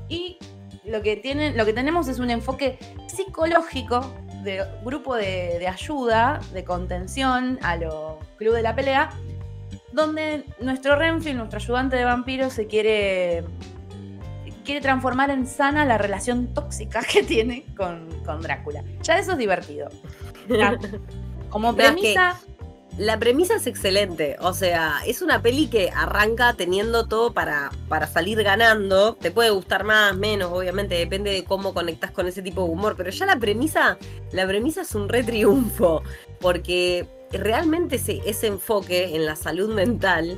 Y 0.09 0.39
lo 0.85 1.03
que, 1.03 1.17
tienen, 1.17 1.55
lo 1.55 1.65
que 1.65 1.73
tenemos 1.73 2.07
es 2.07 2.17
un 2.17 2.31
enfoque 2.31 2.79
psicológico 3.05 4.11
de 4.43 4.65
grupo 4.83 5.15
de, 5.15 5.67
ayuda, 5.67 6.39
de 6.51 6.63
contención 6.63 7.59
a 7.61 7.75
lo 7.75 8.17
club 8.37 8.55
de 8.55 8.63
la 8.63 8.75
pelea, 8.75 9.11
donde 9.91 10.45
nuestro 10.59 10.95
Renfield, 10.95 11.37
nuestro 11.37 11.59
ayudante 11.59 11.95
de 11.95 12.05
vampiro, 12.05 12.49
se 12.49 12.67
quiere 12.67 13.43
quiere 14.63 14.81
transformar 14.81 15.31
en 15.31 15.47
sana 15.47 15.85
la 15.85 15.97
relación 15.97 16.53
tóxica 16.53 17.01
que 17.11 17.23
tiene 17.23 17.65
con, 17.75 18.07
con 18.23 18.41
Drácula. 18.41 18.83
Ya 19.03 19.17
eso 19.17 19.33
es 19.33 19.37
divertido. 19.37 19.89
Como 21.49 21.75
premisa. 21.75 22.39
La 22.97 23.17
premisa 23.17 23.55
es 23.55 23.67
excelente, 23.67 24.35
o 24.41 24.53
sea, 24.53 24.95
es 25.07 25.21
una 25.21 25.41
peli 25.41 25.67
que 25.67 25.89
arranca 25.95 26.53
teniendo 26.55 27.07
todo 27.07 27.33
para, 27.33 27.71
para 27.87 28.05
salir 28.05 28.43
ganando. 28.43 29.15
Te 29.15 29.31
puede 29.31 29.49
gustar 29.49 29.85
más, 29.85 30.13
menos, 30.15 30.51
obviamente, 30.51 30.95
depende 30.95 31.31
de 31.31 31.45
cómo 31.45 31.73
conectas 31.73 32.11
con 32.11 32.27
ese 32.27 32.41
tipo 32.41 32.65
de 32.65 32.69
humor. 32.69 32.95
Pero 32.97 33.09
ya 33.09 33.25
la 33.25 33.37
premisa, 33.37 33.97
la 34.33 34.45
premisa 34.45 34.81
es 34.81 34.93
un 34.93 35.07
re 35.07 35.23
triunfo, 35.23 36.03
porque 36.41 37.07
realmente 37.37 37.95
ese, 37.97 38.21
ese 38.25 38.47
enfoque 38.47 39.15
en 39.15 39.25
la 39.25 39.35
salud 39.35 39.73
mental 39.73 40.37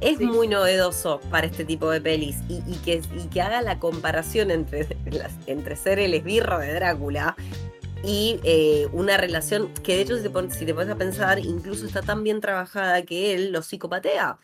es 0.00 0.20
muy 0.20 0.48
novedoso 0.48 1.20
para 1.30 1.46
este 1.46 1.64
tipo 1.64 1.88
de 1.90 2.00
pelis. 2.00 2.36
Y, 2.48 2.76
que, 2.78 3.02
y 3.16 3.28
que 3.28 3.40
haga 3.40 3.62
la 3.62 3.78
comparación 3.78 4.50
entre, 4.50 4.86
entre 5.46 5.76
ser 5.76 5.98
el 5.98 6.14
esbirro 6.14 6.58
de 6.58 6.74
Drácula 6.74 7.36
y 8.04 8.40
eh, 8.42 8.88
una 8.92 9.16
relación 9.16 9.72
que 9.84 9.94
de 9.94 10.02
hecho 10.02 10.16
si 10.16 10.28
te, 10.28 10.50
si 10.50 10.66
te 10.66 10.74
pones 10.74 10.90
a 10.90 10.96
pensar 10.96 11.38
incluso 11.38 11.86
está 11.86 12.02
tan 12.02 12.24
bien 12.24 12.40
trabajada 12.40 13.02
que 13.02 13.34
él 13.34 13.52
lo 13.52 13.62
psicopatea. 13.62 14.38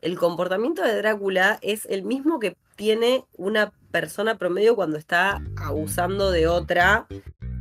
El 0.00 0.18
comportamiento 0.18 0.82
de 0.82 0.96
Drácula 0.96 1.58
es 1.62 1.86
el 1.86 2.02
mismo 2.02 2.38
que 2.38 2.56
tiene 2.76 3.24
una 3.36 3.72
persona 3.90 4.36
promedio 4.36 4.76
cuando 4.76 4.98
está 4.98 5.42
abusando 5.56 6.30
de 6.30 6.46
otra 6.46 7.06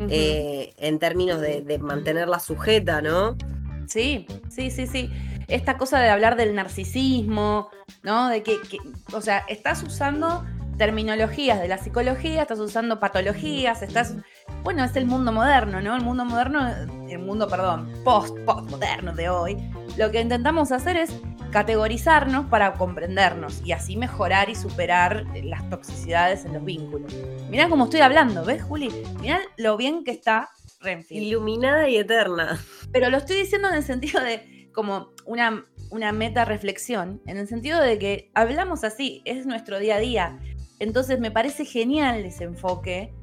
eh, 0.09 0.73
en 0.77 0.99
términos 0.99 1.39
de, 1.39 1.79
mantenerla 1.79 2.39
sujeta, 2.39 3.01
¿no? 3.01 3.37
Sí, 3.87 4.27
sí, 4.49 4.71
sí, 4.71 4.87
sí. 4.87 5.09
Esta 5.47 5.77
cosa 5.77 5.99
de 5.99 6.09
hablar 6.09 6.35
del 6.35 6.55
narcisismo, 6.55 7.69
¿no? 8.03 8.29
De 8.29 8.43
que, 8.43 8.59
que 8.61 8.77
o 9.13 9.21
sea, 9.21 9.45
estás 9.47 9.83
usando 9.83 10.43
terminologías 10.77 11.59
de 11.59 11.67
la 11.67 11.77
psicología, 11.77 12.41
estás 12.41 12.59
usando 12.59 12.99
patologías, 12.99 13.81
estás 13.81 14.15
bueno, 14.63 14.83
es 14.83 14.95
el 14.95 15.05
mundo 15.05 15.31
moderno, 15.31 15.79
¿no? 15.79 15.95
El 15.95 16.01
mundo 16.01 16.25
moderno, 16.25 16.67
el 17.07 17.19
mundo, 17.19 17.47
perdón, 17.47 17.87
post, 18.03 18.35
postmoderno 18.39 19.13
de 19.13 19.29
hoy. 19.29 19.57
Lo 19.95 20.09
que 20.09 20.19
intentamos 20.19 20.71
hacer 20.71 20.97
es 20.97 21.13
categorizarnos 21.51 22.47
para 22.47 22.73
comprendernos 22.73 23.61
y 23.63 23.71
así 23.73 23.95
mejorar 23.95 24.49
y 24.49 24.55
superar 24.55 25.23
las 25.43 25.69
toxicidades 25.69 26.45
en 26.45 26.53
los 26.53 26.65
vínculos. 26.65 27.13
Mirá 27.49 27.69
cómo 27.69 27.85
estoy 27.85 28.01
hablando, 28.01 28.43
¿ves, 28.43 28.63
Juli? 28.63 28.91
Mirá 29.21 29.39
lo 29.55 29.77
bien 29.77 30.03
que 30.03 30.11
está 30.11 30.49
Renfield. 30.85 31.23
Iluminada 31.23 31.89
y 31.89 31.97
eterna. 31.97 32.57
Pero 32.93 33.09
lo 33.09 33.17
estoy 33.17 33.35
diciendo 33.37 33.67
en 33.67 33.75
el 33.75 33.83
sentido 33.83 34.21
de 34.21 34.69
como 34.73 35.09
una, 35.25 35.65
una 35.89 36.11
meta 36.11 36.45
reflexión, 36.45 37.21
en 37.25 37.37
el 37.37 37.47
sentido 37.47 37.81
de 37.81 37.97
que 37.97 38.29
hablamos 38.33 38.83
así, 38.83 39.21
es 39.25 39.45
nuestro 39.45 39.79
día 39.79 39.95
a 39.95 39.99
día. 39.99 40.39
Entonces 40.79 41.19
me 41.19 41.31
parece 41.31 41.65
genial 41.65 42.25
ese 42.25 42.43
enfoque 42.43 43.13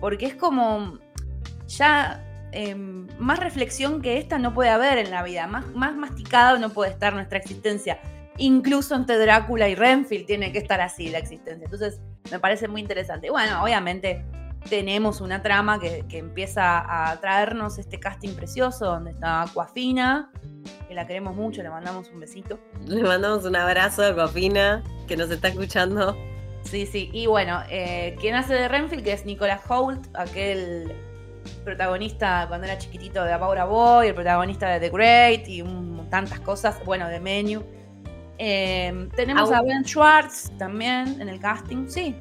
porque 0.00 0.26
es 0.26 0.34
como 0.34 0.98
ya 1.68 2.24
em, 2.52 3.06
más 3.18 3.38
reflexión 3.38 4.02
que 4.02 4.18
esta 4.18 4.38
no 4.38 4.52
puede 4.52 4.70
haber 4.70 4.98
en 4.98 5.10
la 5.10 5.22
vida, 5.22 5.46
más, 5.46 5.66
más 5.74 5.94
masticada 5.94 6.58
no 6.58 6.70
puede 6.70 6.90
estar 6.90 7.14
nuestra 7.14 7.38
existencia. 7.38 8.00
Incluso 8.38 8.94
entre 8.94 9.18
Drácula 9.18 9.68
y 9.68 9.74
Renfield 9.74 10.26
tiene 10.26 10.52
que 10.52 10.58
estar 10.58 10.80
así 10.80 11.08
la 11.10 11.18
existencia. 11.18 11.64
Entonces 11.64 12.00
me 12.30 12.40
parece 12.40 12.66
muy 12.66 12.80
interesante. 12.80 13.30
Bueno, 13.30 13.62
obviamente 13.62 14.24
tenemos 14.68 15.20
una 15.20 15.42
trama 15.42 15.78
que, 15.78 16.04
empieza 16.10 17.10
a 17.10 17.20
traernos 17.20 17.78
este 17.78 17.98
casting 17.98 18.34
precioso 18.34 18.86
donde 18.86 19.12
está 19.12 19.42
Aquafina, 19.42 20.30
que 20.88 20.94
la 20.94 21.06
queremos 21.06 21.34
mucho, 21.34 21.62
le 21.62 21.70
mandamos 21.70 22.10
un 22.10 22.20
besito. 22.20 22.58
Le 22.86 23.02
mandamos 23.02 23.44
un 23.44 23.56
abrazo 23.56 24.02
a 24.02 24.08
Aquafina, 24.08 24.82
que 25.06 25.16
nos 25.16 25.30
está 25.30 25.48
escuchando. 25.48 26.16
Sí, 26.64 26.86
sí. 26.86 27.10
Y 27.12 27.26
bueno, 27.26 27.60
eh, 27.70 28.16
quien 28.20 28.34
hace 28.34 28.54
de 28.54 28.68
Renfield, 28.68 29.04
que 29.04 29.12
es 29.12 29.24
Nicolas 29.24 29.60
Holt, 29.68 30.06
aquel 30.14 30.92
protagonista 31.64 32.46
cuando 32.48 32.66
era 32.66 32.78
chiquitito 32.78 33.24
de 33.24 33.32
Apaura 33.32 33.64
Boy, 33.64 34.08
el 34.08 34.14
protagonista 34.14 34.68
de 34.68 34.80
The 34.80 34.90
Great 34.90 35.48
y 35.48 35.62
tantas 36.12 36.40
cosas, 36.40 36.78
bueno, 36.84 37.08
de 37.08 37.20
Menu. 37.20 37.62
Em, 38.38 39.08
tenemos 39.10 39.50
a 39.50 39.62
Ben 39.62 39.84
Schwartz 39.84 40.50
también 40.58 41.20
en 41.20 41.28
el 41.28 41.40
casting, 41.40 41.88
sí. 41.88 42.16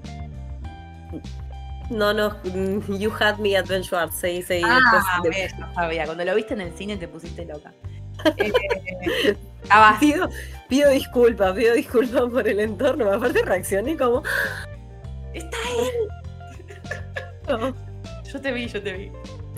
No, 1.92 2.14
no, 2.14 2.42
You 2.88 3.12
Had 3.12 3.38
Me 3.40 3.58
at 3.58 3.68
Ben 3.68 3.84
Schwartz, 3.84 4.16
sí, 4.22 4.42
sí. 4.42 4.62
Ah, 4.64 5.20
ves, 5.24 5.58
no 5.60 5.74
sabía. 5.74 6.06
Cuando 6.06 6.24
lo 6.24 6.34
viste 6.36 6.54
en 6.54 6.62
el 6.62 6.74
cine 6.74 6.96
te 6.96 7.08
pusiste 7.08 7.46
loca. 7.46 7.74
eh, 8.38 9.36
pido, 10.00 10.30
pido 10.70 10.90
disculpas, 10.90 11.54
pido 11.54 11.76
disculpas 11.76 12.24
por 12.32 12.48
el 12.48 12.62
entorno. 12.62 13.12
Aparte 13.12 13.42
reaccioné 13.44 13.98
como. 13.98 14.24
¡Está 15.34 15.58
él! 15.78 17.76
Yo 18.32 18.40
te 18.40 18.52
vi, 18.54 18.68
yo 18.68 18.82
te 18.82 18.94
vi. 18.94 19.12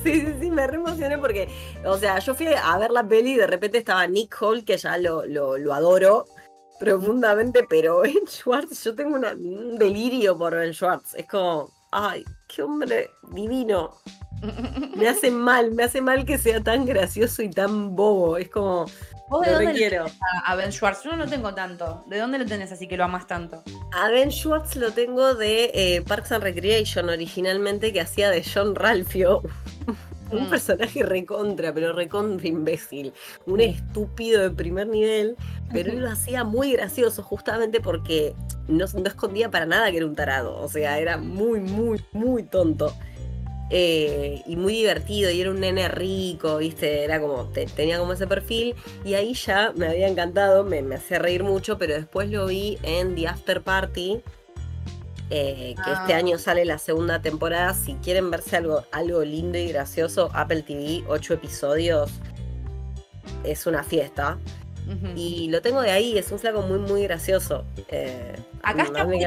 Sí, 0.04 0.22
sí, 0.22 0.34
sí, 0.42 0.50
me 0.50 0.66
re 0.66 0.78
emocioné 0.78 1.20
porque, 1.20 1.48
o 1.86 1.98
sea, 1.98 2.18
yo 2.18 2.34
fui 2.34 2.48
a 2.48 2.78
ver 2.80 2.90
la 2.92 3.08
peli 3.08 3.34
y 3.34 3.38
de 3.38 3.48
repente 3.48 3.78
estaba 3.78 4.08
Nick 4.08 4.36
Hall, 4.42 4.66
que 4.66 4.76
ya 4.78 4.98
lo, 4.98 5.24
lo, 5.26 5.74
adoro 5.74 6.26
profundamente, 6.80 7.66
pero 7.70 8.00
Ben 8.02 8.26
Schwartz, 8.28 8.84
yo 8.84 8.96
tengo 8.96 9.16
un 9.16 9.78
delirio 9.78 10.36
por 10.36 10.56
Ben 10.56 10.74
Schwartz. 10.74 11.14
Es 11.14 11.28
como, 11.28 11.72
ay, 11.94 12.26
qué 12.48 12.64
hombre 12.64 13.12
divino. 13.32 13.92
Me 14.98 15.08
hace 15.08 15.32
mal, 15.32 15.72
me 15.72 15.84
hace 15.84 16.02
mal 16.02 16.26
que 16.26 16.38
sea 16.38 16.62
tan 16.62 16.86
gracioso 16.86 17.42
y 17.42 17.50
tan 17.50 17.96
bobo. 17.96 18.36
Es 18.36 18.50
como, 18.50 18.86
¿Vos 19.30 19.46
de 19.46 19.52
dónde 19.52 20.02
a, 20.46 20.56
Ben 20.56 20.72
Schwartz? 20.72 21.04
Yo 21.04 21.16
no 21.16 21.26
tengo 21.28 21.56
tanto. 21.56 22.04
¿De 22.08 22.20
dónde 22.20 22.38
lo 22.38 22.46
tenés 22.46 22.72
así 22.72 22.88
que 22.88 22.98
lo 22.98 23.06
amas 23.06 23.26
tanto? 23.26 23.64
A 23.92 24.10
Ben 24.10 24.32
Schwartz 24.32 24.76
lo 24.76 24.92
tengo 24.92 25.34
de 25.34 25.72
eh, 25.74 26.02
Parks 26.02 26.34
and 26.34 26.44
Recreation 26.44 27.10
originalmente, 27.10 27.94
que 27.94 28.02
hacía 28.02 28.30
de 28.30 28.44
John 28.44 28.76
Ralphio. 28.76 29.42
Un 30.34 30.48
mm. 30.48 30.50
personaje 30.50 31.04
recontra, 31.04 31.74
pero 31.74 31.94
recontra 31.94 32.48
imbécil. 32.48 33.14
Un 33.46 33.62
estúpido 33.62 34.42
de 34.42 34.52
primer 34.52 34.88
nivel, 34.88 35.36
pero 35.72 35.92
él 35.92 36.02
lo 36.02 36.10
hacía 36.10 36.44
muy 36.44 36.74
gracioso 36.74 37.24
justamente 37.24 37.80
porque 37.82 38.36
no, 38.68 38.86
no 38.94 39.08
escondía 39.08 39.50
para 39.50 39.66
nada 39.66 39.92
que 39.92 39.98
era 39.98 40.06
un 40.06 40.16
tarado. 40.16 40.58
O 40.58 40.68
sea, 40.68 41.00
era 41.00 41.18
muy, 41.18 41.60
muy, 41.60 42.02
muy 42.12 42.44
tonto. 42.44 42.94
Eh, 43.76 44.44
y 44.46 44.56
muy 44.56 44.74
divertido, 44.74 45.32
y 45.32 45.42
era 45.42 45.50
un 45.50 45.60
nene 45.60 45.88
rico, 45.88 46.58
¿viste? 46.58 47.04
Era 47.04 47.20
como, 47.20 47.50
tenía 47.76 47.98
como 47.98 48.14
ese 48.14 48.28
perfil, 48.28 48.76
y 49.04 49.16
ahí 49.16 49.34
ya 49.34 49.74
me 49.76 49.88
había 49.88 50.08
encantado, 50.08 50.64
me, 50.64 50.84
me 50.84 50.96
hacía 50.96 51.18
reír 51.18 51.44
mucho, 51.44 51.80
pero 51.80 51.96
después 51.96 52.30
lo 52.30 52.46
vi 52.46 52.78
en 52.84 53.16
The 53.16 53.30
After 53.30 53.64
Party, 53.64 54.22
eh, 55.36 55.76
que 55.84 55.92
este 55.92 56.14
ah. 56.14 56.18
año 56.18 56.38
sale 56.38 56.64
la 56.64 56.78
segunda 56.78 57.20
temporada. 57.20 57.74
Si 57.74 57.96
quieren 57.96 58.30
verse 58.30 58.56
algo, 58.56 58.84
algo 58.92 59.24
lindo 59.24 59.58
y 59.58 59.70
gracioso, 59.70 60.30
Apple 60.32 60.62
TV, 60.62 61.04
ocho 61.08 61.34
episodios, 61.34 62.12
es 63.44 63.66
una 63.66 63.84
fiesta. 63.84 64.38
Y 65.16 65.50
lo 65.50 65.62
tengo 65.62 65.82
de 65.82 65.92
ahí, 65.92 66.18
es 66.18 66.30
un 66.32 66.40
flaco 66.40 66.62
muy, 66.62 66.78
muy 66.78 67.04
gracioso. 67.04 67.64
Eh, 67.88 68.36
Acá 68.62 68.84
está 68.84 69.06
muy 69.06 69.18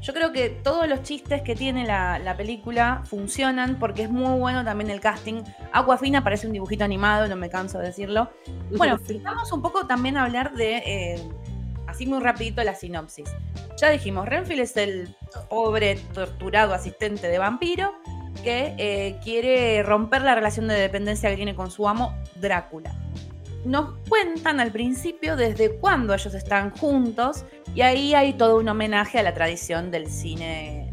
Yo 0.00 0.14
creo 0.14 0.32
que 0.32 0.48
todos 0.48 0.88
los 0.88 1.02
chistes 1.02 1.42
que 1.42 1.54
tiene 1.54 1.86
la, 1.86 2.34
película 2.36 3.02
funcionan 3.04 3.78
porque 3.78 4.04
es 4.04 4.10
muy 4.10 4.38
bueno 4.38 4.64
también 4.64 4.90
el 4.90 5.00
casting. 5.00 5.42
Aquafina 5.72 6.24
parece 6.24 6.46
un 6.46 6.54
dibujito 6.54 6.84
animado, 6.84 7.28
no 7.28 7.36
me 7.36 7.48
canso 7.50 7.78
de 7.78 7.86
decirlo. 7.86 8.30
Bueno, 8.76 8.98
vamos 9.22 9.52
un 9.52 9.60
poco 9.60 9.86
también 9.86 10.16
a 10.16 10.24
hablar 10.24 10.54
de, 10.54 10.78
eh, 10.78 11.28
así 11.92 12.06
muy 12.06 12.20
rapidito, 12.20 12.62
la 12.62 12.74
sinopsis. 12.74 13.30
Ya 13.80 13.90
dijimos, 13.90 14.26
Renfield 14.28 14.62
es 14.62 14.76
el 14.76 15.14
pobre, 15.48 15.96
torturado 16.12 16.74
asistente 16.74 17.28
de 17.28 17.38
vampiro 17.38 17.92
que 18.42 18.74
eh, 18.78 19.18
quiere 19.22 19.82
romper 19.82 20.22
la 20.22 20.34
relación 20.34 20.66
de 20.66 20.74
dependencia 20.74 21.30
que 21.30 21.36
tiene 21.36 21.54
con 21.54 21.70
su 21.70 21.88
amo, 21.88 22.14
Drácula. 22.36 22.94
nos 23.64 23.94
cuentan 24.08 24.58
al 24.58 24.72
principio 24.72 25.36
desde 25.36 25.76
cuándo 25.76 26.12
ellos 26.14 26.34
están 26.34 26.70
juntos 26.70 27.44
y 27.74 27.82
ahí 27.82 28.14
hay 28.14 28.32
todo 28.32 28.58
un 28.58 28.68
homenaje 28.68 29.18
a 29.18 29.22
la 29.22 29.34
tradición 29.34 29.90
del 29.90 30.10
cine 30.10 30.90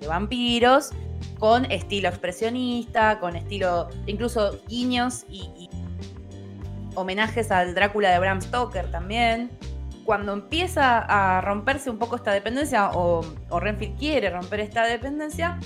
de 0.00 0.06
vampiros 0.06 0.90
con 1.38 1.70
estilo 1.70 2.08
expresionista, 2.08 3.18
con 3.20 3.36
estilo 3.36 3.88
incluso 4.06 4.58
guiños 4.68 5.24
y, 5.28 5.68
homenajes 6.94 7.52
al 7.52 7.74
Drácula 7.74 8.10
de 8.10 8.18
Bram 8.18 8.40
Stoker 8.40 8.90
también. 8.90 9.50
Cuando 10.08 10.32
empieza 10.32 11.00
a 11.00 11.42
romperse 11.42 11.90
un 11.90 11.98
poco 11.98 12.16
esta 12.16 12.32
dependencia, 12.32 12.92
o, 12.94 13.20
Renfield 13.50 13.98
quiere 13.98 14.30
romper 14.30 14.60
esta 14.60 14.86
dependencia, 14.86 15.58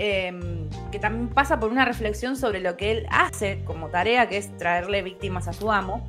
Em, 0.00 0.70
que 0.92 1.00
también 1.00 1.28
pasa 1.28 1.58
por 1.58 1.72
una 1.72 1.84
reflexión 1.84 2.36
sobre 2.36 2.60
lo 2.60 2.76
que 2.76 2.92
él 2.92 3.06
hace 3.10 3.64
como 3.64 3.88
tarea, 3.88 4.28
que 4.28 4.36
es 4.36 4.56
traerle 4.56 5.02
víctimas 5.02 5.48
a 5.48 5.52
su 5.52 5.72
amo 5.72 6.08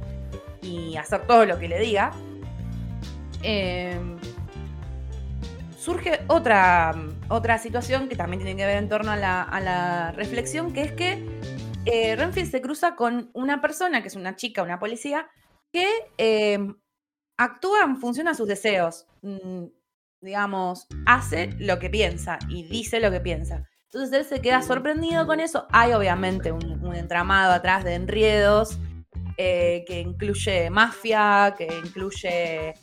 y 0.62 0.96
hacer 0.96 1.26
todo 1.26 1.44
lo 1.48 1.58
que 1.58 1.68
le 1.68 1.80
diga. 1.80 2.12
Em, 3.42 4.20
surge 5.76 6.20
otra, 6.28 6.94
otra 7.30 7.58
situación 7.58 8.10
que 8.10 8.16
también 8.16 8.44
tiene 8.44 8.56
que 8.56 8.68
ver 8.68 8.78
en 8.78 8.90
torno 8.90 9.12
a 9.12 9.18
la, 9.18 10.14
reflexión, 10.16 10.72
que 10.72 10.84
es 10.84 10.92
que 10.92 11.26
eh, 11.86 12.16
Renfield 12.16 12.52
se 12.52 12.62
cruza 12.62 12.96
con 12.96 13.32
una 13.34 13.60
persona, 13.60 14.04
que 14.04 14.10
es 14.10 14.16
una 14.16 14.36
chica, 14.36 14.62
una 14.62 14.78
policía, 14.78 15.30
que 15.72 15.88
em, 16.18 16.76
actúa 17.38 17.84
en 17.84 17.98
función 17.98 18.28
a 18.28 18.34
sus 18.34 18.48
deseos. 18.48 19.06
Mm, 19.22 19.66
digamos, 20.22 20.88
hace 21.06 21.56
lo 21.60 21.80
que 21.80 21.90
piensa 21.90 22.40
y 22.50 22.64
dice 22.64 23.00
lo 23.00 23.12
que 23.12 23.22
piensa. 23.22 23.64
Entonces 23.86 24.20
él 24.20 24.26
se 24.26 24.42
queda 24.42 24.62
sorprendido 24.62 25.26
con 25.26 25.40
eso. 25.40 25.66
Hay 25.72 25.94
obviamente 25.94 26.52
un, 26.52 26.94
entramado 26.96 27.54
atrás 27.54 27.84
de 27.84 27.96
enriedos 27.96 28.78
eh, 29.38 29.84
que 29.88 30.02
incluye 30.02 30.70
mafia, 30.70 31.56
que 31.58 31.68
incluye 31.86 32.74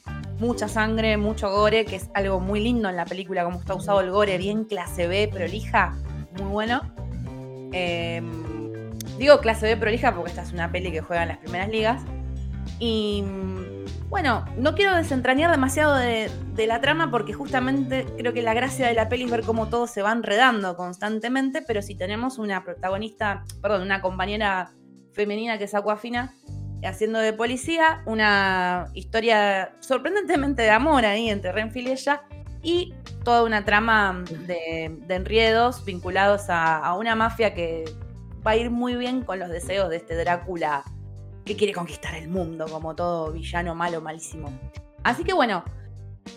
mucha 0.40 0.68
sangre, 0.68 1.16
mucho 1.16 1.50
gore, 1.50 1.84
que 1.84 1.96
es 1.96 2.10
algo 2.14 2.40
muy 2.40 2.60
lindo 2.60 2.88
en 2.88 2.96
la 2.96 3.04
película, 3.04 3.44
como 3.44 3.60
está 3.60 3.74
usado 3.74 4.00
el 4.00 4.10
gore, 4.10 4.36
bien 4.38 4.64
clase 4.64 5.06
B, 5.06 5.28
prolija, 5.32 5.96
muy 6.38 6.50
bueno. 6.50 6.80
Em, 7.72 8.90
digo 9.18 9.40
clase 9.40 9.66
B 9.66 9.76
prolija 9.76 10.14
porque 10.14 10.30
esta 10.30 10.42
es 10.42 10.52
una 10.52 10.72
peli 10.72 10.90
que 10.90 11.02
juega 11.02 11.22
en 11.22 11.28
las 11.28 11.38
primeras 11.38 11.68
ligas. 11.68 12.02
Y 12.78 13.24
bueno, 14.08 14.44
no 14.56 14.74
quiero 14.74 14.94
desentrañar 14.94 15.50
demasiado 15.50 15.96
de, 15.96 16.30
la 16.66 16.80
trama 16.80 17.10
porque 17.10 17.32
justamente 17.32 18.06
creo 18.16 18.32
que 18.32 18.42
la 18.42 18.54
gracia 18.54 18.86
de 18.86 18.94
la 18.94 19.08
peli 19.08 19.24
es 19.24 19.30
ver 19.30 19.42
cómo 19.42 19.68
todo 19.68 19.86
se 19.86 20.02
va 20.02 20.12
enredando 20.12 20.76
constantemente, 20.76 21.62
pero 21.62 21.82
si 21.82 21.94
tenemos 21.94 22.38
una 22.38 22.64
protagonista, 22.64 23.44
perdón, 23.60 23.82
una 23.82 24.00
compañera 24.00 24.70
femenina 25.12 25.58
que 25.58 25.64
es 25.64 25.74
Aquafina 25.74 26.34
haciendo 26.84 27.18
de 27.18 27.32
policía, 27.32 28.02
una 28.06 28.86
historia 28.94 29.74
sorprendentemente 29.80 30.62
de 30.62 30.70
amor 30.70 31.04
ahí 31.04 31.28
entre 31.28 31.52
Renfield 31.52 31.88
y 31.88 31.92
ella, 31.92 32.22
y 32.62 32.94
toda 33.24 33.42
una 33.42 33.64
trama 33.64 34.24
de, 34.46 34.84
enriedos 35.08 35.84
vinculados 35.84 36.48
a, 36.48 36.78
a 36.78 36.96
una 36.96 37.14
mafia 37.16 37.54
que 37.54 37.84
va 38.46 38.52
a 38.52 38.56
ir 38.56 38.70
muy 38.70 38.96
bien 38.96 39.22
con 39.22 39.38
los 39.38 39.48
deseos 39.48 39.90
de 39.90 39.96
este 39.96 40.14
Drácula 40.16 40.84
que 41.46 41.56
quiere 41.56 41.72
conquistar 41.72 42.14
el 42.16 42.28
mundo, 42.28 42.66
como 42.68 42.94
todo 42.94 43.32
villano 43.32 43.74
malo, 43.74 44.00
malísimo. 44.00 44.50
Así 45.04 45.22
que 45.22 45.32
bueno, 45.32 45.64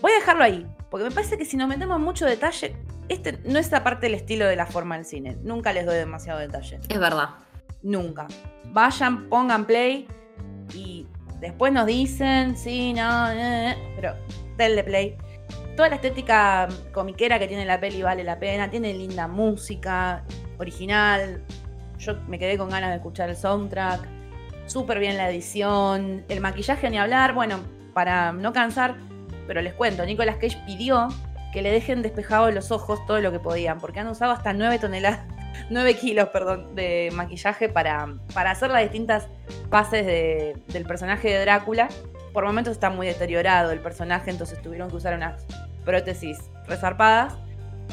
voy 0.01 0.11
a 0.11 0.15
dejarlo 0.15 0.43
ahí, 0.43 0.65
porque 0.91 1.03
me 1.03 1.11
parece 1.11 1.37
que 1.37 1.45
si 1.45 1.57
nos 1.57 1.67
metemos 1.67 1.99
mucho 1.99 2.25
detalle, 2.25 2.77
este 3.09 3.39
no 3.43 3.57
es 3.57 3.73
aparte 3.73 4.05
del 4.05 4.13
estilo 4.13 4.45
de 4.45 4.55
la 4.55 4.67
forma 4.67 4.95
del 4.95 5.05
cine. 5.05 5.35
Nunca 5.41 5.73
les 5.73 5.87
doy 5.87 5.95
demasiado 5.95 6.39
detalle. 6.39 6.79
Es 6.87 6.99
verdad. 6.99 7.29
Nunca. 7.81 8.27
Vayan, 8.65 9.29
pongan 9.29 9.65
play 9.65 10.07
y 10.75 11.07
después 11.39 11.73
nos 11.73 11.87
dicen, 11.87 12.55
sí, 12.55 12.93
no, 12.93 13.31
eh, 13.31 13.71
eh, 13.71 13.93
pero 13.95 14.13
denle 14.57 14.83
play. 14.83 15.17
Toda 15.75 15.89
la 15.89 15.95
estética 15.95 16.67
comiquera 16.93 17.39
que 17.39 17.47
tiene 17.47 17.65
la 17.65 17.79
peli 17.79 18.03
vale 18.03 18.23
la 18.23 18.37
pena. 18.37 18.69
Tiene 18.69 18.93
linda 18.93 19.27
música, 19.27 20.23
original. 20.59 21.43
Yo 21.97 22.15
me 22.27 22.37
quedé 22.37 22.59
con 22.59 22.69
ganas 22.69 22.91
de 22.91 22.97
escuchar 22.97 23.29
el 23.29 23.35
soundtrack 23.35 24.18
súper 24.69 24.99
bien 24.99 25.17
la 25.17 25.29
edición, 25.29 26.23
el 26.29 26.41
maquillaje 26.41 26.89
ni 26.89 26.97
hablar, 26.97 27.33
bueno, 27.33 27.59
para 27.93 28.31
no 28.31 28.53
cansar, 28.53 28.95
pero 29.47 29.61
les 29.61 29.73
cuento, 29.73 30.05
Nicolas 30.05 30.35
Cage 30.35 30.57
pidió 30.65 31.09
que 31.51 31.61
le 31.61 31.71
dejen 31.71 32.03
despejados 32.03 32.53
los 32.53 32.71
ojos 32.71 33.03
todo 33.07 33.19
lo 33.19 33.31
que 33.31 33.39
podían, 33.39 33.79
porque 33.79 33.99
han 33.99 34.07
usado 34.07 34.31
hasta 34.31 34.53
9 34.53 34.77
toneladas, 34.79 35.21
9 35.69 35.95
kilos, 35.95 36.29
perdón, 36.29 36.75
de 36.75 37.09
maquillaje 37.13 37.67
para, 37.67 38.07
para 38.33 38.51
hacer 38.51 38.69
las 38.69 38.83
distintas 38.83 39.27
fases 39.69 40.05
del 40.05 40.85
personaje 40.85 41.29
de 41.29 41.39
Drácula. 41.41 41.89
Por 42.31 42.45
momentos 42.45 42.73
está 42.73 42.91
muy 42.91 43.07
deteriorado 43.07 43.71
el 43.71 43.79
personaje, 43.79 44.29
entonces 44.29 44.61
tuvieron 44.61 44.89
que 44.91 44.97
usar 44.97 45.15
unas 45.15 45.45
prótesis 45.83 46.37
resarpadas. 46.67 47.35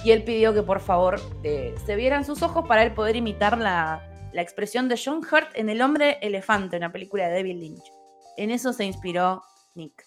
Y 0.04 0.10
él 0.10 0.24
pidió 0.24 0.52
que 0.52 0.62
por 0.62 0.80
favor 0.80 1.18
eh, 1.42 1.74
se 1.86 1.96
vieran 1.96 2.26
sus 2.26 2.42
ojos 2.42 2.66
para 2.68 2.82
él 2.82 2.92
poder 2.92 3.16
imitar 3.16 3.56
la, 3.56 4.05
la 4.36 4.42
expresión 4.42 4.86
de 4.86 5.00
John 5.02 5.20
Hurt 5.20 5.48
en 5.54 5.70
El 5.70 5.80
hombre 5.80 6.18
elefante, 6.20 6.76
una 6.76 6.92
película 6.92 7.26
de 7.26 7.36
David 7.36 7.58
Lynch. 7.58 7.90
En 8.36 8.50
eso 8.50 8.74
se 8.74 8.84
inspiró 8.84 9.42
Nick. 9.74 10.04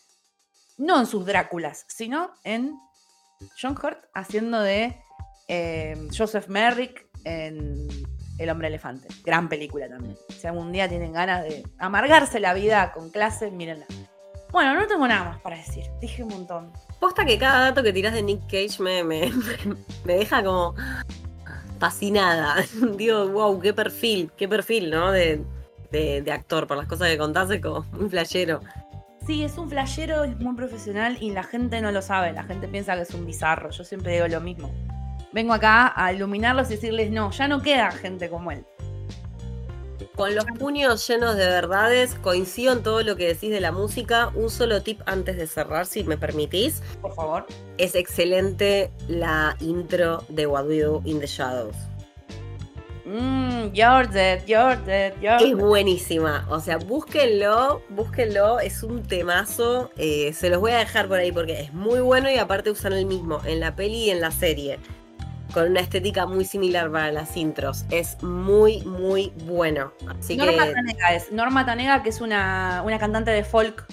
No 0.78 1.00
en 1.00 1.08
sus 1.08 1.26
Dráculas, 1.26 1.84
sino 1.88 2.36
en 2.44 2.76
John 3.60 3.72
Hurt 3.72 4.06
haciendo 4.14 4.62
de 4.62 5.02
eh, 5.48 5.98
Joseph 6.16 6.48
Merrick 6.48 7.08
en 7.24 7.88
El 8.38 8.52
hombre 8.52 8.68
elefante. 8.68 9.08
Gran 9.26 9.50
película 9.50 9.90
también. 9.90 10.16
Si 10.30 10.46
algún 10.46 10.72
día 10.72 10.88
tienen 10.88 11.12
ganas 11.12 11.44
de 11.44 11.64
amargarse 11.80 12.40
la 12.40 12.54
vida 12.54 12.92
con 12.92 13.10
clase, 13.10 13.50
mírenla. 13.50 13.88
Bueno, 14.52 14.76
no 14.76 14.86
tengo 14.86 15.08
nada 15.08 15.24
más 15.24 15.42
para 15.42 15.58
decir. 15.58 15.86
Dije 16.02 16.22
un 16.22 16.30
montón. 16.30 16.72
Posta 17.00 17.26
que 17.26 17.40
cada 17.40 17.62
dato 17.62 17.82
que 17.82 17.94
tiras 17.94 18.14
de 18.14 18.22
Nick 18.22 18.44
Cage 18.44 18.80
me, 18.80 19.04
me, 19.04 19.32
me 20.06 20.14
deja 20.14 20.44
como 20.44 20.76
fascinada. 21.80 22.58
Digo, 22.98 23.28
wow, 23.30 23.60
qué 23.60 23.74
perfil, 23.74 24.32
qué 24.38 24.48
perfil, 24.48 24.90
¿no? 24.92 25.12
De, 25.12 25.44
actor, 26.32 26.68
por 26.68 26.78
las 26.78 26.88
cosas 26.88 27.10
que 27.10 27.18
contaste, 27.18 27.62
como 27.62 27.86
un 28.00 28.10
flashero. 28.10 28.62
Sí, 29.26 29.44
es 29.44 29.58
un 29.58 29.70
flashero, 29.70 30.24
es 30.24 30.38
muy 30.40 30.56
profesional 30.56 31.18
y 31.20 31.32
la 31.32 31.44
gente 31.44 31.82
no 31.82 31.92
lo 31.92 32.02
sabe, 32.02 32.32
la 32.34 32.44
gente 32.44 32.68
piensa 32.68 32.96
que 32.96 33.02
es 33.02 33.14
un 33.14 33.26
bizarro, 33.26 33.70
yo 33.70 33.84
siempre 33.84 34.14
digo 34.14 34.28
lo 34.28 34.42
mismo. 34.42 34.72
Vengo 35.32 35.54
acá 35.54 35.94
a 35.96 36.12
iluminarlos 36.14 36.70
y 36.70 36.76
decirles, 36.76 37.12
no, 37.12 37.30
ya 37.32 37.48
no 37.48 37.62
queda 37.62 37.92
gente 37.92 38.30
como 38.30 38.52
él. 38.52 38.66
Con 40.20 40.36
los 40.36 40.44
puños 40.44 41.08
llenos 41.08 41.38
de 41.38 41.48
verdades, 41.48 42.14
coincido 42.16 42.74
en 42.74 42.84
todo 42.84 43.04
lo 43.04 43.16
que 43.16 43.26
decís 43.26 43.52
de 43.52 43.62
la 43.62 43.72
música. 43.72 44.34
Un 44.36 44.50
solo 44.50 44.82
tip 44.82 45.00
antes 45.06 45.38
de 45.38 45.48
cerrar, 45.48 45.86
si 45.86 46.04
me 46.04 46.18
permitís. 46.18 46.84
Por 47.02 47.16
favor. 47.16 47.46
Es 47.78 47.96
excelente 47.96 48.92
la 49.08 49.56
intro 49.62 50.26
de 50.28 50.46
What 50.46 50.66
We 50.66 50.82
Do 50.82 51.02
in 51.06 51.22
the 51.22 51.26
Shadows. 51.26 51.78
Mmm, 53.06 53.72
you're 53.72 54.06
dead, 54.12 54.46
you're 54.46 54.76
dead, 54.86 55.14
you're 55.22 55.42
Es 55.42 55.56
buenísima. 55.56 56.46
O 56.50 56.60
sea, 56.60 56.76
búsquenlo, 56.80 57.82
búsquenlo. 57.88 58.60
Es 58.60 58.84
un 58.84 59.04
temazo. 59.04 59.90
Eh, 59.96 60.34
se 60.34 60.50
los 60.50 60.60
voy 60.60 60.74
a 60.74 60.80
dejar 60.80 61.08
por 61.08 61.20
ahí 61.20 61.32
porque 61.32 61.62
es 61.62 61.74
muy 61.74 62.02
bueno 62.02 62.30
y 62.30 62.36
aparte 62.36 62.72
usan 62.72 62.92
el 62.92 63.06
mismo 63.06 63.40
en 63.46 63.62
la 63.62 63.74
peli 63.74 64.08
y 64.08 64.10
en 64.10 64.20
la 64.20 64.32
serie 64.32 64.80
con 65.54 65.70
una 65.70 65.80
estética 65.80 66.26
muy 66.26 66.46
similar 66.46 66.92
para 66.92 67.12
las 67.12 67.36
intros. 67.38 67.86
Es 67.92 68.22
muy, 68.24 68.82
muy 68.82 69.32
bueno. 69.46 69.94
Norma 70.38 70.72
Tanega 70.72 71.14
es. 71.14 71.32
Norma 71.32 71.66
Tanega, 71.66 72.04
que 72.04 72.10
es 72.10 72.22
una, 72.22 72.84
cantante 73.00 73.32
de 73.32 73.44
folk. 73.44 73.86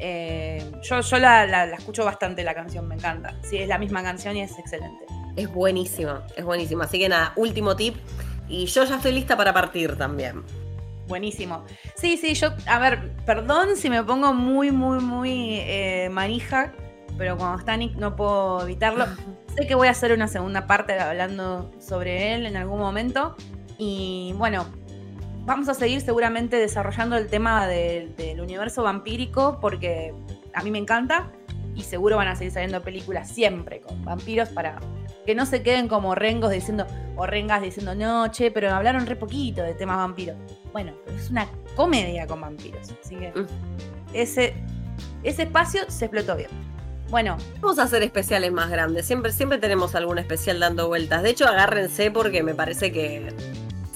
Eh, 0.00 0.64
yo 0.82 1.00
yo 1.00 1.18
la, 1.18 1.64
escucho 1.64 2.04
bastante 2.04 2.44
la 2.44 2.54
canción, 2.54 2.86
me 2.86 2.94
encanta. 2.94 3.34
Sí, 3.42 3.58
es 3.58 3.68
la 3.68 3.78
misma 3.78 4.02
canción 4.02 4.36
y 4.36 4.42
es 4.42 4.58
excelente. 4.58 5.04
Es 5.36 5.52
buenísima, 5.52 6.26
es 6.36 6.44
buenísima. 6.44 6.84
Así 6.84 6.98
que 6.98 7.08
nada, 7.08 7.32
último 7.36 7.76
tip. 7.76 7.96
Y 8.48 8.66
yo 8.66 8.84
ya 8.84 8.96
estoy 8.96 9.12
lista 9.12 9.36
para 9.36 9.52
partir 9.52 9.96
también. 9.96 10.42
Buenísimo. 11.06 11.64
Sí, 11.96 12.16
sí, 12.18 12.34
yo, 12.34 12.50
a 12.66 12.78
ver, 12.78 13.10
perdón 13.24 13.76
si 13.76 13.88
me 13.88 14.04
pongo 14.04 14.34
muy, 14.34 14.70
muy, 14.70 15.00
muy 15.00 15.56
eh, 15.60 16.08
manija, 16.10 16.72
pero 17.18 17.36
cuando 17.36 17.58
está 17.58 17.76
Nick 17.76 17.96
no 17.96 18.16
puedo 18.16 18.62
evitarlo. 18.62 19.04
Sé 19.56 19.66
que 19.66 19.74
voy 19.74 19.88
a 19.88 19.90
hacer 19.90 20.12
una 20.12 20.28
segunda 20.28 20.66
parte 20.66 20.98
hablando 20.98 21.70
sobre 21.80 22.34
él 22.34 22.46
en 22.46 22.56
algún 22.56 22.78
momento. 22.78 23.34
Y 23.76 24.32
bueno, 24.36 24.64
vamos 25.44 25.68
a 25.68 25.74
seguir 25.74 26.00
seguramente 26.00 26.56
desarrollando 26.56 27.16
el 27.16 27.26
tema 27.26 27.66
del 27.66 28.40
universo 28.40 28.84
vampírico 28.84 29.58
porque 29.60 30.14
a 30.54 30.62
mí 30.62 30.70
me 30.70 30.78
encanta 30.78 31.32
y 31.74 31.82
seguro 31.82 32.16
van 32.16 32.28
a 32.28 32.36
seguir 32.36 32.52
saliendo 32.52 32.82
películas 32.82 33.30
siempre 33.30 33.80
con 33.80 34.04
vampiros 34.04 34.48
para 34.48 34.78
que 35.24 35.34
no 35.34 35.46
se 35.46 35.62
queden 35.62 35.88
como 35.88 36.14
rengos 36.14 36.50
diciendo 36.50 36.86
o 37.16 37.26
rengas 37.26 37.62
diciendo 37.62 37.94
no, 37.94 38.30
che, 38.30 38.50
pero 38.50 38.70
hablaron 38.70 39.06
re 39.06 39.16
poquito 39.16 39.62
de 39.62 39.74
temas 39.74 39.98
vampiros. 39.98 40.36
Bueno, 40.72 40.92
es 41.16 41.30
una 41.30 41.46
comedia 41.76 42.26
con 42.26 42.40
vampiros, 42.40 42.94
así 43.02 43.16
que 43.16 43.30
mm. 43.30 43.46
ese, 44.12 44.54
ese 45.22 45.42
espacio 45.42 45.82
se 45.88 46.06
explotó 46.06 46.36
bien. 46.36 46.67
Bueno. 47.10 47.36
Vamos 47.60 47.78
a 47.78 47.84
hacer 47.84 48.02
especiales 48.02 48.52
más 48.52 48.70
grandes. 48.70 49.06
Siempre, 49.06 49.32
siempre 49.32 49.58
tenemos 49.58 49.94
algún 49.94 50.18
especial 50.18 50.60
dando 50.60 50.88
vueltas. 50.88 51.22
De 51.22 51.30
hecho, 51.30 51.46
agárrense 51.46 52.10
porque 52.10 52.42
me 52.42 52.54
parece 52.54 52.92
que 52.92 53.32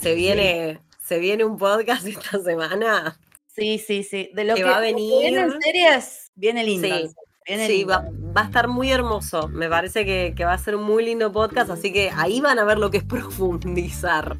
se 0.00 0.14
viene, 0.14 0.80
se 0.98 1.18
viene 1.18 1.44
un 1.44 1.58
podcast 1.58 2.06
esta 2.06 2.38
semana. 2.42 3.18
Sí, 3.54 3.78
sí, 3.78 4.02
sí. 4.02 4.30
De 4.34 4.44
lo 4.44 4.54
Que 4.54 4.62
que, 4.62 4.68
va 4.68 4.78
a 4.78 4.80
venir. 4.80 5.20
viene 5.20 5.40
en 5.40 5.60
series, 5.60 6.32
viene 6.34 6.64
lindo. 6.64 6.88
Sí. 6.88 7.10
Viene 7.46 7.66
Sí, 7.66 7.78
lindo. 7.78 7.92
va, 7.92 8.04
va 8.36 8.40
a 8.42 8.44
estar 8.44 8.68
muy 8.68 8.90
hermoso. 8.90 9.48
Me 9.48 9.68
parece 9.68 10.06
que, 10.06 10.32
que 10.34 10.44
va 10.46 10.54
a 10.54 10.58
ser 10.58 10.74
un 10.76 10.84
muy 10.84 11.04
lindo 11.04 11.30
podcast, 11.32 11.70
así 11.70 11.92
que 11.92 12.10
ahí 12.16 12.40
van 12.40 12.58
a 12.58 12.64
ver 12.64 12.78
lo 12.78 12.90
que 12.90 12.98
es 12.98 13.04
profundizar. 13.62 14.38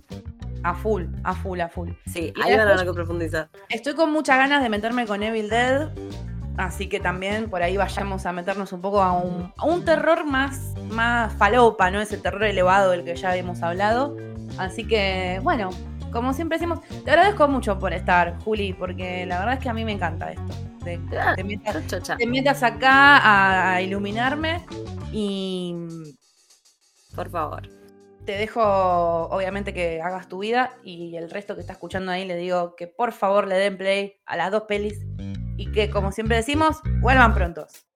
A 0.65 0.75
full, 0.75 1.07
a 1.25 1.35
full, 1.35 1.61
a 1.61 1.69
full. 1.69 1.91
Sí, 2.07 2.33
Y 2.37 2.41
ahí 2.41 2.53
van 2.57 2.61
a 2.61 2.65
ver 2.67 2.77
lo 2.79 2.85
que 2.87 2.95
profundizar. 2.95 3.51
Estoy 3.69 3.95
con 3.95 4.13
muchas 4.13 4.39
ganas 4.39 4.63
de 4.63 4.69
meterme 4.69 5.07
con 5.07 5.23
Evil 5.23 5.51
Dead. 5.51 5.91
Así 6.57 6.89
que 6.89 7.01
también 7.01 7.49
por 7.49 7.63
ahí 7.63 7.77
vayamos 7.77 8.27
a 8.27 8.33
meternos 8.33 8.73
un 8.73 8.81
poco 8.83 9.03
a 9.03 9.13
un, 9.13 9.53
a 9.57 9.65
un 9.65 9.85
terror 9.85 10.25
más, 10.27 10.75
más 10.91 11.33
falopa, 11.35 11.91
¿no? 11.91 12.01
Ese 12.01 12.19
terror 12.19 12.45
elevado 12.45 12.91
del 12.91 13.05
que 13.05 13.17
ya 13.17 13.35
hemos 13.37 13.63
hablado. 13.63 14.17
Así 14.59 14.87
que, 14.87 15.41
bueno, 15.43 15.71
como 16.13 16.35
siempre 16.35 16.59
decimos, 16.59 16.81
te 17.05 17.11
agradezco 17.11 17.49
mucho 17.49 17.79
por 17.79 17.95
estar, 17.95 18.39
Juli, 18.45 18.75
porque 18.75 19.25
la 19.25 19.39
verdad 19.39 19.55
es 19.55 19.61
que 19.61 19.71
a 19.71 19.73
mí 19.73 19.83
me 19.85 19.93
encanta 19.93 20.31
esto. 20.31 20.53
que 20.85 21.01
Ah, 21.19 21.33
te, 21.35 21.43
metas, 21.43 21.75
te 22.19 22.27
metas 22.27 22.63
acá 22.63 23.17
a, 23.17 23.75
a 23.77 23.81
iluminarme 23.83 24.63
y 25.11 25.75
por 27.15 27.31
favor. 27.31 27.63
te 28.27 28.33
dejo, 28.33 28.61
obviamente, 28.63 29.73
que 29.73 30.03
hagas 30.03 30.29
tu 30.29 30.41
vida 30.41 30.73
y 30.85 31.17
el 31.17 31.31
resto 31.31 31.55
que 31.55 31.63
está 31.63 31.73
escuchando 31.73 32.13
ahí 32.13 32.27
le 32.27 32.37
digo 32.37 32.77
que 32.77 32.87
por 32.89 33.13
favor 33.13 33.49
le 33.49 33.57
den 33.57 33.79
play 33.79 34.21
a 34.27 34.37
las 34.37 34.51
dos 34.51 34.65
pelis 34.69 35.01
y 35.63 35.71
que, 35.71 35.91
como 35.91 36.11
siempre 36.11 36.37
decimos, 36.37 36.81
vuelvan 37.01 37.35
prontos. 37.35 37.87